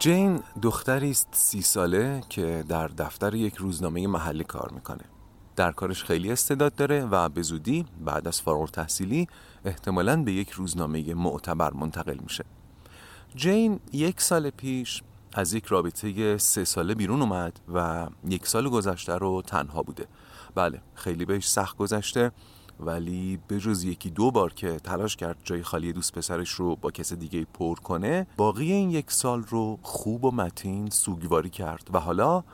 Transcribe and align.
جین 0.00 0.40
دختری 0.62 1.10
است 1.10 1.28
سی 1.32 1.62
ساله 1.62 2.22
که 2.28 2.64
در 2.68 2.88
دفتر 2.88 3.34
یک 3.34 3.54
روزنامه 3.54 4.06
محلی 4.06 4.44
کار 4.44 4.70
می‌کنه. 4.74 5.04
در 5.56 5.72
کارش 5.72 6.04
خیلی 6.04 6.32
استعداد 6.32 6.74
داره 6.74 7.04
و 7.04 7.28
به 7.28 7.42
زودی 7.42 7.86
بعد 8.04 8.28
از 8.28 8.42
فارغ 8.42 8.70
تحصیلی 8.70 9.28
احتمالاً 9.64 10.22
به 10.22 10.32
یک 10.32 10.50
روزنامه 10.50 11.14
معتبر 11.14 11.70
منتقل 11.70 12.18
میشه. 12.22 12.44
جین 13.34 13.80
یک 13.92 14.20
سال 14.20 14.50
پیش 14.50 15.02
از 15.32 15.54
یک 15.54 15.64
رابطه 15.64 16.38
سه 16.38 16.64
ساله 16.64 16.94
بیرون 16.94 17.22
اومد 17.22 17.60
و 17.74 18.08
یک 18.28 18.46
سال 18.46 18.68
گذشته 18.68 19.14
رو 19.14 19.42
تنها 19.42 19.82
بوده. 19.82 20.06
بله 20.54 20.80
خیلی 20.94 21.24
بهش 21.24 21.48
سخت 21.48 21.76
گذشته. 21.76 22.32
ولی 22.80 23.38
به 23.48 23.60
جز 23.60 23.84
یکی 23.84 24.10
دو 24.10 24.30
بار 24.30 24.52
که 24.52 24.78
تلاش 24.78 25.16
کرد 25.16 25.36
جای 25.44 25.62
خالی 25.62 25.92
دوست 25.92 26.12
پسرش 26.12 26.50
رو 26.50 26.76
با 26.76 26.90
کس 26.90 27.12
دیگه 27.12 27.46
پر 27.54 27.74
کنه 27.74 28.26
باقی 28.36 28.72
این 28.72 28.90
یک 28.90 29.10
سال 29.10 29.42
رو 29.42 29.78
خوب 29.82 30.24
و 30.24 30.30
متین 30.30 30.90
سوگواری 30.90 31.50
کرد 31.50 31.88
و 31.92 31.98
حالا 31.98 32.44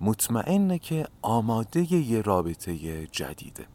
مطمئنه 0.00 0.78
که 0.78 1.06
آماده 1.22 1.94
یه 1.94 2.22
رابطه 2.22 3.06
جدیده. 3.06 3.66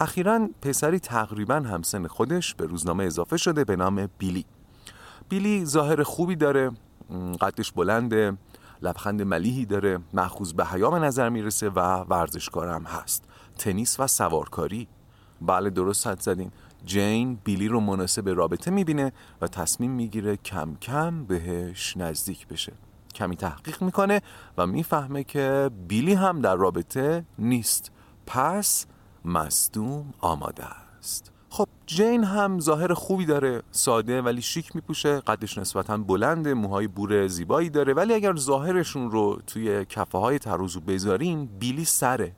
اخیرا 0.00 0.48
پسری 0.62 0.98
تقریبا 0.98 1.54
همسن 1.54 2.06
خودش 2.06 2.54
به 2.54 2.66
روزنامه 2.66 3.04
اضافه 3.04 3.36
شده 3.36 3.64
به 3.64 3.76
نام 3.76 4.08
بیلی. 4.18 4.44
بیلی 5.28 5.64
ظاهر 5.64 6.02
خوبی 6.02 6.36
داره 6.36 6.70
قدش 7.40 7.72
بلنده 7.72 8.36
لبخند 8.82 9.22
ملیحی 9.22 9.66
داره 9.66 9.98
مخوض 10.14 10.54
به 10.54 10.64
حیا 10.66 10.90
به 10.90 10.98
نظر 10.98 11.28
می‌رسه 11.28 11.68
و 11.68 11.80
ورزشکارم 11.80 12.84
هست. 12.84 13.24
تنیس 13.58 14.00
و 14.00 14.06
سوارکاری. 14.06 14.88
بله 15.40 15.70
درست 15.70 16.06
حد 16.06 16.20
زدین. 16.20 16.50
جین 16.84 17.38
بیلی 17.44 17.68
رو 17.68 17.80
مناسب 17.80 18.28
رابطه 18.28 18.70
می‌بینه 18.70 19.12
و 19.40 19.48
تصمیم 19.48 19.90
می‌گیره 19.90 20.36
کم 20.36 20.74
کم 20.74 21.24
بهش 21.24 21.96
نزدیک 21.96 22.48
بشه. 22.48 22.72
کمی 23.14 23.36
تحقیق 23.36 23.82
می‌کنه 23.82 24.22
و 24.58 24.66
می‌فهمه 24.66 25.24
که 25.24 25.70
بیلی 25.88 26.14
هم 26.14 26.40
در 26.40 26.56
رابطه 26.56 27.24
نیست. 27.38 27.90
پس 28.26 28.86
مصدوم 29.24 30.14
آماده 30.20 30.64
است. 30.64 31.32
خب 31.48 31.68
جین 31.86 32.24
هم 32.24 32.60
ظاهر 32.60 32.94
خوبی 32.94 33.26
داره. 33.26 33.62
ساده 33.70 34.22
ولی 34.22 34.42
شیک 34.42 34.76
میپوشه. 34.76 35.20
قدش 35.20 35.58
نسبتا 35.58 35.96
بلنده. 35.96 36.54
موهای 36.54 36.86
بور 36.86 37.26
زیبایی 37.26 37.70
داره. 37.70 37.94
ولی 37.94 38.14
اگر 38.14 38.36
ظاهرشون 38.36 39.10
رو 39.10 39.40
توی 39.46 39.84
کفه 39.84 40.18
های 40.18 40.38
ترازو 40.38 40.80
بذارین 40.80 41.46
بیلی 41.46 41.84
سره. 41.84 42.36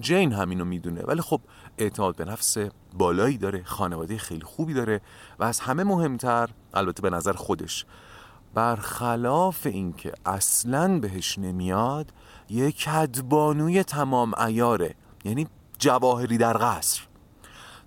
جین 0.00 0.32
همینو 0.32 0.64
می‌دونه. 0.64 1.02
ولی 1.02 1.20
خب 1.20 1.40
اعتماد 1.78 2.16
به 2.16 2.24
نفس 2.24 2.56
بالایی 2.92 3.38
داره 3.38 3.62
خانواده 3.64 4.18
خیلی 4.18 4.44
خوبی 4.44 4.74
داره 4.74 5.00
و 5.38 5.44
از 5.44 5.60
همه 5.60 5.84
مهمتر 5.84 6.48
البته 6.74 7.02
به 7.02 7.10
نظر 7.10 7.32
خودش 7.32 7.86
برخلاف 8.54 9.66
اینکه 9.66 10.12
اصلا 10.26 10.98
بهش 10.98 11.38
نمیاد 11.38 12.12
یک 12.48 12.84
کدبانوی 12.84 13.82
تمام 13.82 14.34
ایاره 14.34 14.94
یعنی 15.24 15.46
جواهری 15.78 16.38
در 16.38 16.56
قصر. 16.60 17.02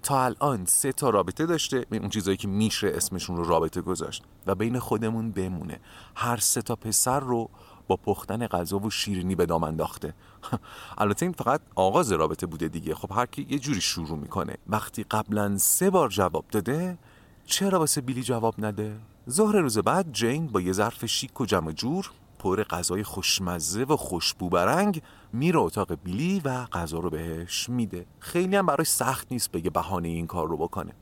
تا 0.03 0.25
الان 0.25 0.66
سه 0.66 0.91
تا 0.91 1.09
رابطه 1.09 1.45
داشته 1.45 1.85
اون 1.91 2.09
چیزایی 2.09 2.38
که 2.38 2.47
میشه 2.47 2.91
اسمشون 2.95 3.38
رو 3.38 3.44
رابطه 3.44 3.81
گذاشت 3.81 4.23
و 4.47 4.55
بین 4.55 4.79
خودمون 4.79 5.31
بمونه. 5.31 5.79
هر 6.16 6.38
سه 6.38 6.61
تا 6.61 6.75
پسر 6.75 7.19
رو 7.19 7.49
با 7.92 7.97
پختن 7.97 8.47
غذا 8.47 8.80
و 8.80 8.89
شیرینی 8.89 9.36
به 9.36 9.45
دام 9.45 9.64
انداخته. 9.64 10.14
البته 10.97 11.25
این 11.25 11.34
فقط 11.34 11.61
آغاز 11.75 12.11
رابطه 12.11 12.45
بوده 12.45 12.67
دیگه. 12.67 12.95
خب 12.95 13.11
هر 13.11 13.25
کی 13.25 13.47
یه 13.50 13.59
جوری 13.59 13.81
شروع 13.81 14.17
می‌کنه. 14.17 14.58
وقتی 14.67 15.03
قبلا 15.03 15.58
سه 15.58 15.89
بار 15.89 16.09
جواب 16.09 16.45
داده 16.52 16.97
چرا 17.45 17.80
واسه 17.80 18.02
بیلی 18.02 18.23
جواب 18.23 18.56
نده؟ 18.66 19.00
ظهر 19.30 19.56
روز 19.56 19.78
بعد 19.78 20.12
جین 20.12 20.47
با 20.47 20.62
یه 20.62 20.72
ظرف 20.72 21.06
شیک 21.06 21.42
و 21.42 21.45
جمع 21.45 21.72
جور 21.72 22.12
پر 22.39 22.64
غذای 22.64 23.03
خوشمزه 23.03 23.84
و 23.84 23.95
خوشبو 23.95 24.50
برنگ 24.50 25.02
میره 25.34 25.59
اتاق 25.59 25.96
بیلی 26.03 26.41
و 26.46 26.66
غذا 26.66 27.00
رو 27.00 27.09
بهش 27.09 27.69
میده. 27.69 28.06
خیلی 28.19 28.56
هم 28.56 28.66
برای 28.66 28.85
سخت 28.85 29.31
نیست 29.31 29.52
بگه 29.52 29.69
بهانه 29.69 30.08
این 30.08 30.28
کار 30.28 30.47
رو 30.47 30.58
بکنه. 30.58 30.94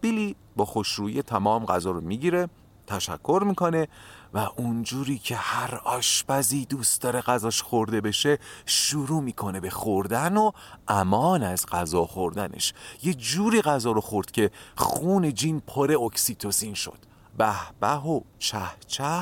بیلی 0.00 0.36
با 0.56 0.64
خوشرویی 0.64 1.22
تمام 1.22 1.64
غذا 1.64 1.90
رو 1.90 2.00
می‌گیره 2.00 2.48
تشکر 2.92 3.42
می‌کنه 3.46 3.88
و 4.34 4.38
اونجوری 4.56 5.18
که 5.18 5.36
هر 5.36 5.74
آشپزی 5.84 6.64
دوست 6.64 7.02
داره 7.02 7.20
غذاش 7.20 7.62
خورده 7.62 8.00
بشه 8.00 8.38
شروع 8.66 9.22
می‌کنه 9.22 9.60
به 9.60 9.70
خوردن 9.70 10.36
و 10.36 10.50
امان 10.88 11.42
از 11.42 11.66
غذا 11.66 12.04
خوردنش. 12.04 12.74
یه 13.02 13.14
جوری 13.14 13.62
غذا 13.62 13.92
رو 13.92 14.00
خورد 14.00 14.30
که 14.30 14.50
خون 14.76 15.34
جین 15.34 15.60
پر 15.60 15.96
اکسیتوسین 16.00 16.74
شد. 16.74 16.98
به 17.38 17.54
به 17.80 17.96
و 17.96 18.20
چه 18.38 18.62
چه 18.86 19.20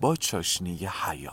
با 0.00 0.16
چاشنی 0.16 0.88
حیا. 1.04 1.32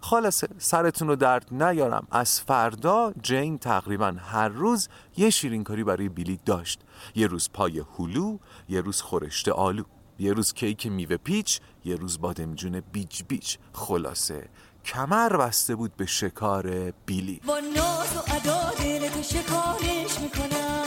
خلاصه 0.00 0.48
سرتون 0.58 1.08
رو 1.08 1.16
درد 1.16 1.46
نیارم. 1.50 2.06
از 2.10 2.40
فردا 2.40 3.12
جین 3.22 3.58
تقریبا 3.58 4.14
هر 4.18 4.48
روز 4.48 4.88
یه 5.16 5.30
شیرینکاری 5.30 5.84
برای 5.84 6.08
بیلی 6.08 6.40
داشت. 6.44 6.80
یه 7.14 7.26
روز 7.26 7.50
پای 7.52 7.82
هلو 7.98 8.38
یه 8.68 8.80
روز 8.80 9.00
خورشت 9.00 9.48
آلو. 9.48 9.84
یه 10.18 10.32
روز 10.32 10.52
کیک 10.52 10.86
میوه 10.86 11.16
پیچ 11.16 11.60
یه 11.84 11.96
روز 11.96 12.20
بادمجون 12.20 12.82
بیچ 12.92 13.24
بیچ. 13.24 13.58
خلاصه 13.72 14.48
کمر 14.84 15.36
بسته 15.36 15.74
بود 15.74 15.96
به 15.96 16.06
شکار 16.06 16.92
بیلی. 17.06 17.40
با 17.46 17.58
ناز 17.58 18.16
و 18.16 18.34
ادا 18.34 18.70
دلتو 18.78 19.22
شکارش 19.22 20.20
می‌کنم. 20.20 20.84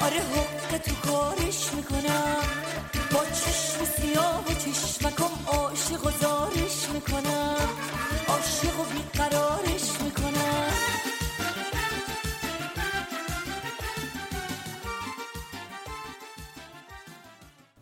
آره 0.00 0.20
حق 0.20 0.78
تو 0.78 0.94
کارش 0.94 1.74
می‌کنم. 1.74 2.36
با 3.12 3.24
چشم 3.24 3.84
سیاه 3.84 4.44
و 4.44 4.54
چشمکم 4.54 4.79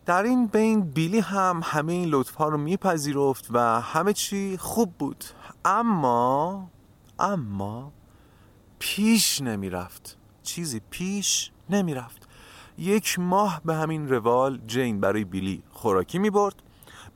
در 0.08 0.22
این 0.22 0.46
بین 0.46 0.80
بیلی 0.80 1.20
هم 1.20 1.60
همه 1.64 1.92
این 1.92 2.08
لطفها 2.08 2.48
رو 2.48 2.58
میپذیرفت 2.58 3.48
و 3.50 3.80
همه 3.80 4.12
چی 4.12 4.56
خوب 4.56 4.92
بود. 4.98 5.24
اما 5.64 6.70
اما 7.18 7.92
پیش 8.78 9.40
نمی‌رفت. 9.40 10.16
چیزی 10.42 10.80
پیش 10.90 11.50
نمی‌رفت. 11.70 12.28
یک 12.78 13.18
ماه 13.18 13.60
به 13.64 13.74
همین 13.74 14.08
روال 14.08 14.60
جین 14.66 15.00
برای 15.00 15.24
بیلی 15.24 15.62
خوراکی 15.70 16.18
می‌برد. 16.18 16.62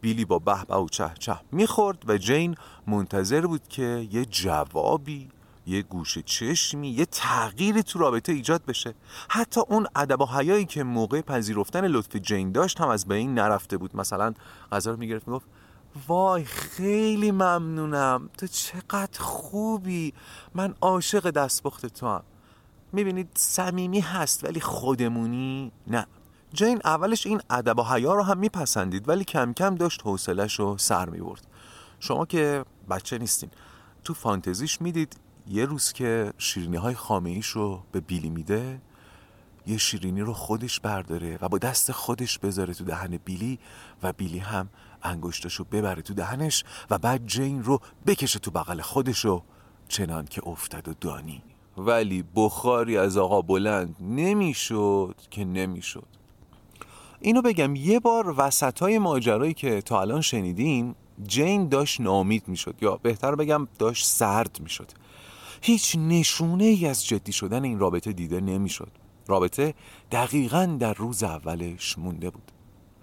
بیلی 0.01 0.25
با 0.25 0.39
به 0.39 0.55
و 0.71 0.89
چه 0.89 1.11
چه 1.19 1.37
می‌خورد 1.53 2.11
و 2.11 2.19
جین 2.19 2.55
منتظر 2.87 3.47
بود 3.47 3.69
که 3.69 4.09
یه 4.13 4.25
جوابی 4.25 5.29
یه 5.67 5.83
گوش 5.83 6.19
چشمی 6.19 6.89
یه 6.89 7.05
تغییری 7.07 7.83
تو 7.83 7.99
رابطه 7.99 8.33
ایجاد 8.33 8.65
بشه. 8.65 8.95
حتی 9.29 9.61
اون 9.69 9.87
ادب 9.97 10.21
و 10.21 10.27
حیایی 10.27 10.65
که 10.65 10.83
موقع 10.83 11.21
پذیرفتن 11.21 11.87
لطف 11.87 12.17
جین 12.17 12.53
داشت 12.53 12.81
هم 12.81 12.89
از 12.89 13.07
بین 13.07 13.35
نرفته 13.35 13.77
بود. 13.77 13.97
مثلا 13.97 14.35
غذا 14.73 14.91
رو 14.91 14.97
می‌گرفت 14.97 15.29
می‌گفت 15.29 15.47
وای 16.09 16.45
خیلی 16.45 17.31
ممنونم. 17.31 18.31
تو 18.39 18.47
چقدر 18.47 19.21
خوبی. 19.21 20.15
من 20.55 20.75
عاشق 20.81 21.31
دستپخت 21.31 21.87
تو 21.87 22.07
هم 22.09 22.23
می‌بینید 22.93 23.29
صمیمی 23.35 24.01
هست 24.01 24.45
ولی 24.45 24.61
خودمونی 24.61 25.73
نه. 25.87 26.07
جین 26.55 26.81
اولش 26.85 27.27
این 27.27 27.41
ادب 27.51 27.79
و 27.79 27.83
حیا 27.83 28.15
رو 28.15 28.23
هم 28.23 28.39
میپسندید 28.39 29.09
ولی 29.09 29.25
کم 29.25 29.53
کم 29.53 29.75
داشت 29.75 30.01
حوصلش 30.05 30.61
رو 30.61 30.79
سر 30.79 31.09
می‌برد. 31.09 31.47
شما 32.01 32.27
که 32.27 32.65
بچه 32.91 33.19
نیستین. 33.19 33.51
تو 34.05 34.15
فانتزیش 34.15 34.81
می‌دید 34.81 35.17
یه 35.49 35.65
روز 35.65 35.93
که 35.93 36.33
شیرینی 36.39 36.77
های 36.77 36.95
خامه 36.95 37.41
رو 37.53 37.83
به 37.93 38.01
بیلی 38.01 38.31
میده 38.31 38.81
یه 39.67 39.79
شیرینی 39.79 40.21
رو 40.21 40.33
خودش 40.33 40.81
برداره 40.81 41.39
و 41.41 41.49
با 41.49 41.59
دست 41.59 41.93
خودش 41.93 42.39
بذاره 42.39 42.75
تو 42.75 42.85
دهن 42.85 43.17
بیلی 43.25 43.59
و 44.03 44.13
بیلی 44.13 44.39
هم 44.39 44.69
انگشتشو 45.03 45.65
ببره 45.65 46.03
تو 46.03 46.15
دهنش 46.15 46.65
و 46.91 46.99
بعد 46.99 47.27
جین 47.27 47.63
رو 47.63 47.81
بکشه 48.07 48.39
تو 48.39 48.51
بغل 48.51 48.81
خودشو 48.81 49.43
چنان 49.89 50.25
که 50.25 50.49
افتد 50.49 50.89
و 50.89 50.95
دانی. 51.01 51.43
ولی 51.77 52.25
بخاری 52.35 52.97
از 52.97 53.17
آقا 53.17 53.43
بلند 53.43 53.97
نمی‌شد 54.01 55.15
که 55.31 55.45
نمی‌شد. 55.45 56.07
اینو 57.21 57.43
بگم 57.43 57.77
یه 57.77 58.01
بار 58.01 58.35
وسط 58.37 58.79
های 58.79 58.99
ماجرایی 58.99 59.55
که 59.55 59.83
تا 59.83 60.01
الان 60.01 60.21
شنیدیم 60.21 60.95
جین 61.23 61.69
داشت 61.69 62.01
نامید 62.01 62.49
می‌شد 62.49 62.75
یا 62.81 62.97
بهتر 62.97 63.35
بگم 63.35 63.69
داشت 63.79 64.07
سرد 64.07 64.59
می‌شد. 64.61 64.93
هیچ 65.65 65.97
نشونه 65.97 66.65
ای 66.65 66.87
از 66.87 67.07
جدی 67.07 67.33
شدن 67.33 67.65
این 67.65 67.79
رابطه 67.79 68.13
دیده 68.13 68.41
نمی‌شد. 68.41 68.91
رابطه 69.27 69.75
دقیقا 70.13 70.77
در 70.81 70.95
روز 70.95 71.23
اولش 71.23 71.99
مونده 71.99 72.31
بود. 72.31 72.53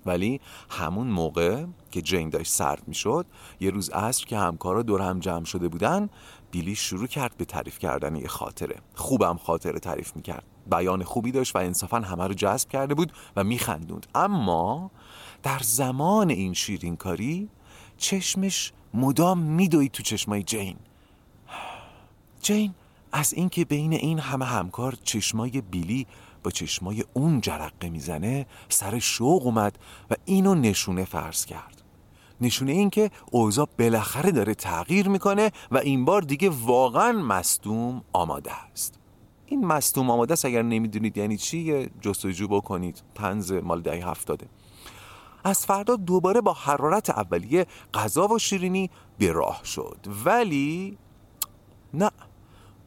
ولی 0.06 0.41
همون 0.69 1.07
موقع 1.07 1.65
که 1.91 2.01
جین 2.01 2.29
داشت 2.29 2.51
سرد 2.51 2.83
می‌شد 2.88 3.25
یه 3.59 3.69
روز 3.69 3.89
عصر 3.89 4.25
که 4.25 4.38
همکارا 4.38 4.83
دور 4.83 5.01
هم 5.01 5.19
جمع 5.19 5.45
شده 5.45 5.67
بودن 5.67 6.09
بیلی 6.51 6.75
شروع 6.75 7.07
کرد 7.07 7.38
به 7.38 7.45
تعریف 7.45 7.79
کردن 7.79 8.15
یه 8.15 8.27
خاطره. 8.27 8.75
خوبم 8.95 9.38
خاطره 9.38 9.79
تعریف 9.79 10.15
می‌کرد. 10.15 10.44
بیان 10.71 11.03
خوبی 11.03 11.31
داشت 11.31 11.56
و 11.56 11.59
انصافا 11.59 12.00
همه 12.00 12.27
رو 12.27 12.33
جذب 12.33 12.69
کرده 12.69 12.95
بود 12.95 13.13
و 13.35 13.44
میخندوند. 13.44 14.07
اما 14.15 14.91
در 15.44 15.59
زمان 15.63 16.29
این 16.29 16.53
شیرین 16.53 16.95
کاری 16.95 17.50
چشمش 17.97 18.73
مدام 18.94 19.38
میدوید 19.39 19.91
تو 19.91 20.03
چشمای 20.03 20.44
جین. 20.44 20.75
جین 22.49 22.73
از 23.11 23.33
اینکه 23.33 23.65
بین 23.65 23.93
این 23.93 24.19
همه 24.19 24.45
همکار 24.45 24.95
چشمای 25.03 25.61
بیلی 25.61 26.07
با 26.43 26.51
چشمای 26.51 27.03
اون 27.13 27.41
جرقه 27.41 27.89
می‌زنه 27.89 28.45
سر 28.69 28.99
شوق 28.99 29.45
اومد 29.45 29.79
و 30.11 30.15
اینو 30.25 30.55
نشونه 30.55 31.05
فرض 31.05 31.45
کرد. 31.45 31.81
نشونه 32.41 32.71
این 32.71 32.89
که 32.89 33.11
اوضاع 33.31 33.67
بالاخره 33.79 34.31
داره 34.31 34.55
تغییر 34.55 35.09
می‌کنه 35.09 35.51
و 35.71 35.77
این 35.77 36.05
بار 36.05 36.21
دیگه 36.21 36.49
واقعا 36.49 37.11
مصدوم 37.11 38.03
آماده 38.13 38.51
است. 38.53 38.99
این 39.45 39.65
مصدوم 39.65 40.09
آماده 40.09 40.33
است 40.33 40.45
اگر 40.45 40.61
نمی‌دونید 40.61 41.17
یعنی 41.17 41.37
چی 41.37 41.89
جستجو 42.01 42.47
بکنید. 42.47 43.03
تنز 43.15 43.51
مال 43.51 43.81
دهی 43.81 44.01
هفتاده. 44.01 44.47
از 45.43 45.65
فردا 45.65 45.95
دوباره 45.95 46.41
با 46.41 46.53
حرارت 46.53 47.09
اولیه 47.09 47.67
غذا 47.93 48.27
و 48.27 48.39
شیرینی 48.39 48.89
به 49.17 49.31
راه 49.31 49.61
شد. 49.63 49.97
ولی 50.25 50.97
نه. 51.93 52.11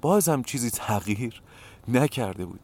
بازم 0.02 0.42
چیزی 0.42 0.70
تغییر 0.70 1.42
نکرده 1.88 2.46
بود. 2.46 2.60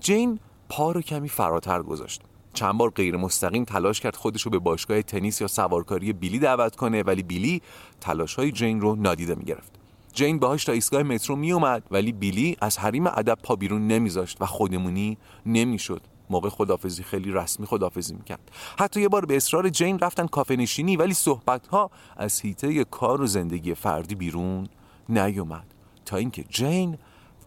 جین 0.00 0.38
پا 0.68 0.92
رو 0.92 1.00
کمی 1.00 1.28
فراتر 1.28 1.82
گذاشت. 1.82 2.22
چند 2.54 2.78
بار 2.78 2.90
غیر 2.90 3.16
مستقیم 3.16 3.64
تلاش 3.64 4.00
کرد 4.00 4.16
خودش 4.16 4.42
رو 4.42 4.50
به 4.50 4.58
باشگاه 4.58 5.02
تنیس 5.02 5.40
یا 5.40 5.46
سوارکاری 5.46 6.12
بیلی 6.12 6.38
دعوت 6.38 6.76
کنه 6.76 7.02
ولی 7.02 7.22
بیلی 7.22 7.62
تلاش 8.00 8.34
های 8.34 8.52
جین 8.52 8.80
رو 8.80 8.96
نادیده 8.96 9.34
می‌گرفت. 9.34 9.72
جین 10.12 10.38
باهاش 10.38 10.64
تا 10.64 10.72
ایستگاه 10.72 11.02
مترو 11.02 11.36
می 11.36 11.52
اومد 11.52 11.82
ولی 11.90 12.12
بیلی 12.12 12.56
از 12.60 12.78
حریم 12.78 13.06
ادب 13.06 13.38
پا 13.42 13.56
بیرون 13.56 13.86
نمیذاشت 13.86 14.42
و 14.42 14.46
خودمونی 14.46 15.18
نمی‌شد. 15.46 16.00
موقع 16.30 16.48
خدافزی 16.48 17.02
خیلی 17.02 17.32
رسمی 17.32 17.66
خدافزی 17.66 18.14
می‌کرد. 18.14 18.50
حتی 18.78 19.00
یه 19.00 19.08
بار 19.08 19.26
به 19.26 19.36
اصرار 19.36 19.68
جین 19.68 19.98
رفتن 19.98 20.26
کافه 20.26 20.56
نشینی 20.56 20.96
ولی 20.96 21.14
صحبت 21.14 21.66
ها 21.66 21.90
از 22.16 22.40
هیته 22.40 22.84
کار 22.84 23.22
و 23.22 23.26
زندگی 23.26 23.74
فردی 23.74 24.14
بیرون 24.14 24.68
نیومد. 25.08 25.75
تا 26.06 26.16
اینکه 26.16 26.44
جین 26.44 26.98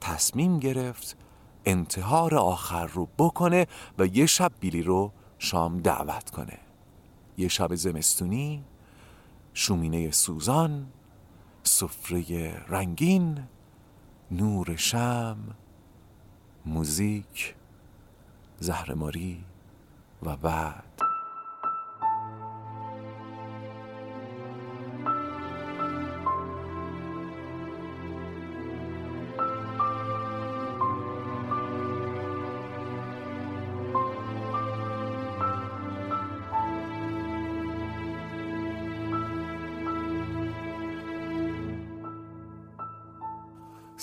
تصمیم 0.02 0.60
گرفت 0.60 1.18
انتحار 1.66 2.36
آخر 2.36 2.86
رو 2.86 3.08
بکنه 3.18 3.68
و 4.00 4.06
یه 4.06 4.26
شب 4.26 4.52
بیلی 4.60 4.84
رو 4.84 5.12
شام 5.38 5.78
دعوت 5.78 6.30
کنه. 6.30 6.58
یه 7.38 7.48
شب 7.48 7.76
زمستونی 7.76 8.64
شومینه 9.54 10.12
سوزان 10.12 10.88
سفره 11.64 12.54
رنگین 12.68 13.44
نور 14.32 14.76
شم 14.76 15.38
موزیک 16.66 17.56
زهرماری 18.60 19.44
و 20.24 20.36
بعد. 20.36 21.09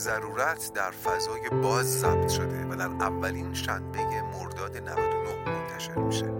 ضرورت 0.00 0.72
در 0.74 0.90
فضای 0.90 1.40
باز 1.62 2.00
ضبط 2.00 2.28
شده 2.28 2.66
و 2.66 2.76
در 2.76 2.86
اولین 2.86 3.54
شنبه 3.54 3.98
مرداد 4.22 4.76
99 4.76 4.98
منتشر 5.46 5.94
میشه. 5.94 6.32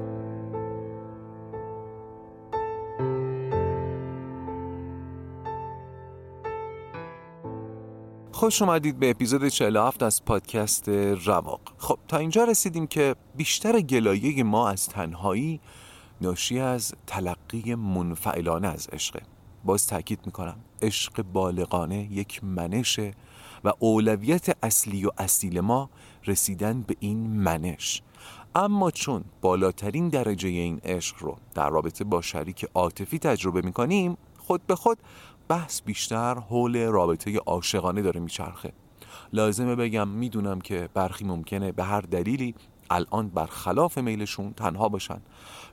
خوش 8.32 8.62
اومدید 8.62 8.98
به 8.98 9.10
اپیزود 9.10 9.48
47 9.48 10.02
از 10.02 10.24
پادکست 10.24 10.88
رواق. 11.24 11.60
خب 11.78 11.98
تا 12.08 12.16
اینجا 12.18 12.44
رسیدیم 12.44 12.86
که 12.86 13.14
بیشتر 13.36 13.80
گلایه 13.80 14.42
ما 14.42 14.68
از 14.68 14.88
تنهایی 14.88 15.60
ناشی 16.20 16.60
از 16.60 16.94
تلقی 17.06 17.74
منفعلانه 17.74 18.68
از 18.68 18.88
عشقه. 18.92 19.22
باز 19.64 19.86
تاکید 19.86 20.20
می‌کنم 20.26 20.56
عشق 20.82 21.22
بالغانه 21.22 22.12
یک 22.12 22.44
منشه 22.44 23.14
و 23.64 23.72
اولویت 23.78 24.56
اصلی 24.62 25.06
و 25.06 25.10
اصیل 25.18 25.60
ما 25.60 25.90
رسیدن 26.26 26.82
به 26.82 26.96
این 27.00 27.26
منش. 27.26 28.02
اما 28.54 28.90
چون 28.90 29.24
بالاترین 29.40 30.08
درجه 30.08 30.48
این 30.48 30.80
عشق 30.84 31.16
رو 31.20 31.36
در 31.54 31.70
رابطه 31.70 32.04
با 32.04 32.22
شریک 32.22 32.66
عاطفی 32.74 33.18
تجربه 33.18 33.60
می‌کنیم 33.62 34.16
خود 34.38 34.66
به 34.66 34.76
خود 34.76 34.98
بحث 35.48 35.82
بیشتر 35.82 36.34
حول 36.34 36.86
رابطه 36.86 37.38
عاشقانه 37.38 38.02
داره 38.02 38.20
میچرخه. 38.20 38.72
لازمه 39.32 39.74
بگم 39.74 40.08
می‌دونم 40.08 40.60
که 40.60 40.88
برخی 40.94 41.24
ممکنه 41.24 41.72
به 41.72 41.84
هر 41.84 42.00
دلیلی 42.00 42.54
الان 42.90 43.28
برخلاف 43.28 43.98
میلشون 43.98 44.52
تنها 44.52 44.88
باشن 44.88 45.20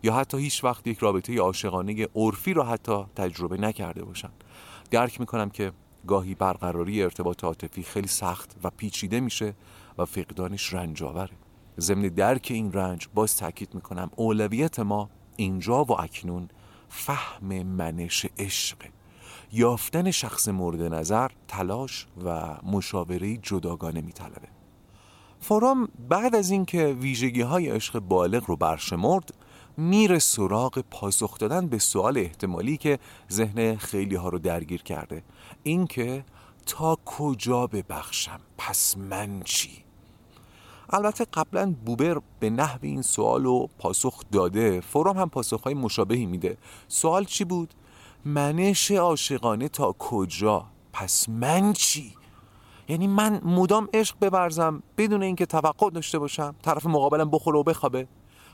یا 0.04 0.14
حتی 0.14 0.38
هیچ 0.38 0.64
وقت 0.64 0.88
یک 0.88 0.98
رابطه 0.98 1.40
عاشقانه 1.40 2.08
عرفی 2.16 2.54
رو 2.54 2.64
حتی 2.64 3.06
تجربه 3.16 3.58
نکرده 3.58 4.06
باشن. 4.06 4.30
درک 4.92 5.20
می‌کنم 5.20 5.50
که 5.50 5.72
گاهی 6.08 6.36
برقراری 6.36 7.04
ارتباط 7.04 7.44
عاطفی 7.44 7.84
خیلی 7.84 8.08
سخت 8.08 8.56
و 8.64 8.70
پیچیده 8.70 9.20
میشه 9.20 9.54
و 9.98 10.06
فقدانش 10.06 10.74
رنج 10.74 11.04
آوره. 11.04 11.34
ضمن 11.80 12.02
درک 12.02 12.48
این 12.52 12.74
رنج 12.74 13.08
باز 13.14 13.38
تاکید 13.38 13.76
می‌کنم 13.76 14.10
اولویت 14.16 14.80
ما 14.80 15.10
اینجا 15.36 15.84
و 15.84 16.02
اکنون 16.02 16.50
فهم 16.90 17.64
منش 17.64 18.26
عشق 18.38 18.78
یافتن 19.52 20.12
شخص 20.12 20.48
مورد 20.48 20.82
نظر 20.82 21.32
تلاش 21.48 22.08
و 22.26 22.58
مشاوره 22.64 23.38
جداگانه 23.38 24.02
میطلبه. 24.02 24.48
فروم 25.40 25.88
بعد 26.10 26.36
از 26.36 26.52
اینکه 26.52 26.88
ویژگی 26.88 27.42
های 27.42 27.70
عشق 27.70 28.00
بالغ 28.00 28.44
رو 28.46 28.56
برشمرد 28.56 29.34
میره 29.78 30.20
سراغ 30.20 30.80
پاسخ 30.92 31.38
دادن 31.38 31.68
به 31.68 31.78
سوال 31.78 32.18
احتمالی 32.18 32.78
که 32.78 33.00
ذهن 33.32 33.76
خیلی 33.76 34.16
ها 34.16 34.30
رو 34.30 34.40
درگیر 34.40 34.84
کرده. 34.84 35.24
اینکه 35.64 36.26
تا 36.66 36.98
کجا 37.06 37.68
ببخشم؟ 37.68 38.40
پس 38.58 38.98
من 38.98 39.42
چی؟ 39.46 39.84
البته 40.90 41.26
قبلا 41.26 41.76
بوبر 41.86 42.22
به 42.40 42.50
نحو 42.50 42.80
این 42.82 43.02
سوال 43.02 43.44
رو 43.44 43.70
پاسخ 43.80 44.24
داده. 44.32 44.82
فروم 44.82 45.18
هم 45.18 45.30
پاسخهای 45.30 45.74
مشابهی 45.74 46.26
میده. 46.26 46.58
سوال 46.88 47.26
چی 47.26 47.44
بود؟ 47.44 47.74
منش 48.26 48.92
عاشقانه 48.92 49.70
تا 49.70 49.96
کجا؟ 50.00 50.66
پس 50.94 51.30
من 51.30 51.74
چی؟ 51.74 52.14
یعنی 52.90 53.08
من 53.08 53.42
مدام 53.44 53.90
عشق 53.94 54.16
ببرزم 54.22 54.84
بدون 54.98 55.24
اینکه 55.24 55.46
توقع 55.46 55.90
داشته 55.90 56.20
باشم 56.20 56.56
طرف 56.62 56.86
مقابلم 56.86 57.30
بخوره 57.30 57.60
و 57.60 57.64
بخوابه. 57.64 58.08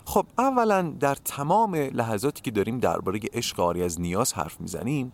خب 0.05 0.25
اولا 0.37 0.81
در 0.81 1.15
تمام 1.15 1.75
لحظاتی 1.75 2.41
که 2.41 2.51
داریم 2.51 2.79
درباره 2.79 3.19
عشق 3.33 3.59
آری 3.59 3.83
از 3.83 4.01
نیاز 4.01 4.33
حرف 4.33 4.61
می‌زنیم 4.61 5.11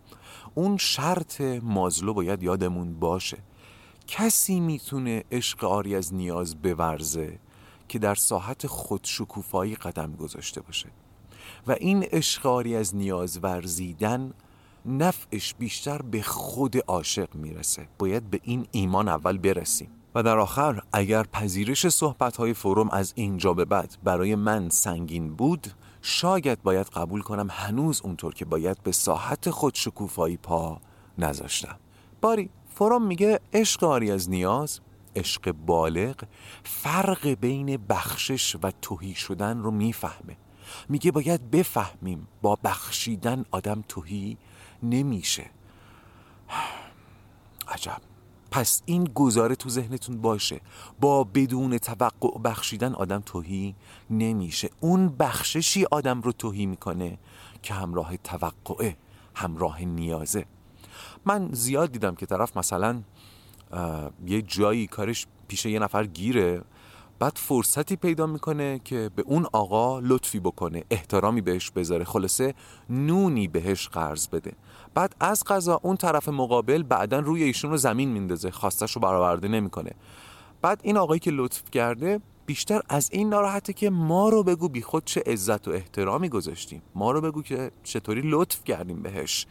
اون 0.56 0.78
شرط 0.78 1.42
مازلو 1.64 2.14
باید 2.14 2.44
یادمون 2.44 3.00
باشه. 3.00 3.38
کسی 4.08 4.60
می‌تونه 4.60 5.24
عشق 5.32 5.64
آری 5.64 5.96
از 5.96 6.14
نیاز 6.14 6.56
بورزه 6.56 7.40
که 7.88 8.00
در 8.00 8.16
ساحت 8.16 8.68
خودشکوفایی 8.68 9.76
قدم 9.76 10.16
گذاشته 10.16 10.62
باشه؟ 10.62 10.90
و 11.68 11.72
این 11.72 12.04
عشق 12.04 12.46
آری 12.46 12.76
از 12.76 12.96
نیاز 12.96 13.40
ورزیدن 13.44 14.34
نفعش 14.86 15.54
بیشتر 15.54 16.02
به 16.02 16.22
خود 16.22 16.78
عاشق 16.78 17.36
می‌رسه. 17.36 17.88
باید 18.00 18.30
به 18.30 18.40
این 18.44 18.68
ایمان 18.72 19.08
اول 19.08 19.38
برسیم. 19.38 19.90
و 20.16 20.24
در 20.24 20.38
آخر 20.38 20.82
اگر 20.94 21.24
پذیرش 21.24 21.88
صحبت 21.90 22.38
های 22.38 22.54
فروم 22.54 22.90
از 22.90 23.14
اینجا 23.16 23.54
به 23.54 23.66
بعد 23.66 23.98
برای 24.04 24.36
من 24.36 24.70
سنگین 24.70 25.36
بود 25.36 25.68
شاید 26.02 26.64
باید 26.64 26.88
قبول 26.88 27.22
کنم 27.22 27.48
هنوز 27.52 28.02
اونطور 28.02 28.34
که 28.34 28.46
باید 28.46 28.84
به 28.84 28.92
ساحت 28.92 29.50
خود 29.50 29.76
شکوفایی 29.76 30.38
پا 30.38 30.82
نذاشتم. 31.18 31.76
باری 32.22 32.50
فروم 32.70 33.08
میگه 33.08 33.40
عشق 33.54 33.84
آری 33.84 34.12
از 34.12 34.30
نیاز 34.30 34.80
عشق 35.16 35.52
بالغ 35.52 36.24
فرق 36.64 37.28
بین 37.28 37.78
بخشش 37.78 38.56
و 38.64 38.72
توهی 38.82 39.14
شدن 39.14 39.58
رو 39.58 39.72
می‌فهمه. 39.72 40.38
میگه 40.90 41.12
باید 41.12 41.52
بفهمیم 41.52 42.28
با 42.42 42.58
بخشیدن 42.64 43.46
آدم 43.52 43.84
توهی 43.88 44.38
نمیشه. 44.84 45.46
عجب. 47.68 48.09
پس 48.52 48.82
این 48.86 49.04
گزاره 49.04 49.56
تو 49.56 49.70
ذهنتون 49.70 50.22
باشه. 50.22 50.62
با 51.00 51.24
بدون 51.24 51.78
توقع 51.78 52.40
بخشیدن 52.44 52.94
آدم 52.94 53.20
توهی 53.26 53.76
نمیشه. 54.10 54.70
اون 54.80 55.10
بخششی 55.10 55.86
آدم 55.92 56.22
رو 56.22 56.32
توهی 56.32 56.66
می‌کنه 56.66 57.18
که 57.62 57.74
همراه 57.74 58.18
توقعه 58.18 58.98
همراه 59.36 59.84
نیازه. 59.84 60.46
من 61.26 61.50
زیاد 61.52 61.92
دیدم 61.92 62.16
که 62.16 62.26
طرف 62.26 62.58
مثلا 62.58 63.02
یه 64.26 64.42
جایی 64.42 64.88
کارش 64.88 65.28
پیش 65.48 65.66
یه 65.66 65.80
نفر 65.80 66.06
گیره 66.06 66.62
بعد 67.20 67.34
فرصتی 67.36 67.96
پیدا 67.96 68.26
می‌کنه 68.26 68.80
که 68.86 69.12
به 69.16 69.22
اون 69.22 69.46
آقا 69.54 70.00
لطفی 70.00 70.40
بکنه 70.40 70.84
احترامی 70.90 71.42
بهش 71.42 71.72
بذاره. 71.72 72.06
خلاصه 72.06 72.54
نونی 72.90 73.48
بهش 73.48 73.88
قرض 73.88 74.28
بده. 74.28 74.54
بعد 74.94 75.16
از 75.20 75.44
قضا 75.44 75.80
اون 75.84 75.98
طرف 75.98 76.30
مقابل 76.30 76.84
بعدا 76.84 77.20
روی 77.20 77.44
ایشون 77.44 77.72
رو 77.72 77.78
زمین 77.78 78.10
میندازه 78.10 78.52
خواستش 78.52 78.92
رو 78.92 79.02
برآورده 79.02 79.48
نمی‌کنه. 79.48 79.92
بعد 80.62 80.80
این 80.84 80.98
آقایی 80.98 81.20
که 81.20 81.32
لطف 81.32 81.72
کرده 81.72 82.20
بیشتر 82.46 82.82
از 82.90 83.10
این 83.12 83.30
ناراحته 83.30 83.74
که 83.74 83.90
ما 83.90 84.30
رو 84.30 84.44
بگو 84.44 84.70
بی 84.70 84.82
خود 84.82 85.06
چه 85.06 85.24
عزت 85.26 85.68
و 85.68 85.72
احترامی 85.72 86.30
گذاشتیم. 86.30 86.82
ما 86.96 87.12
رو 87.12 87.22
بگو 87.22 87.42
که 87.42 87.72
چطوری 87.84 88.22
لطف 88.26 88.64
کردیم 88.64 89.02
بهش. 89.02 89.46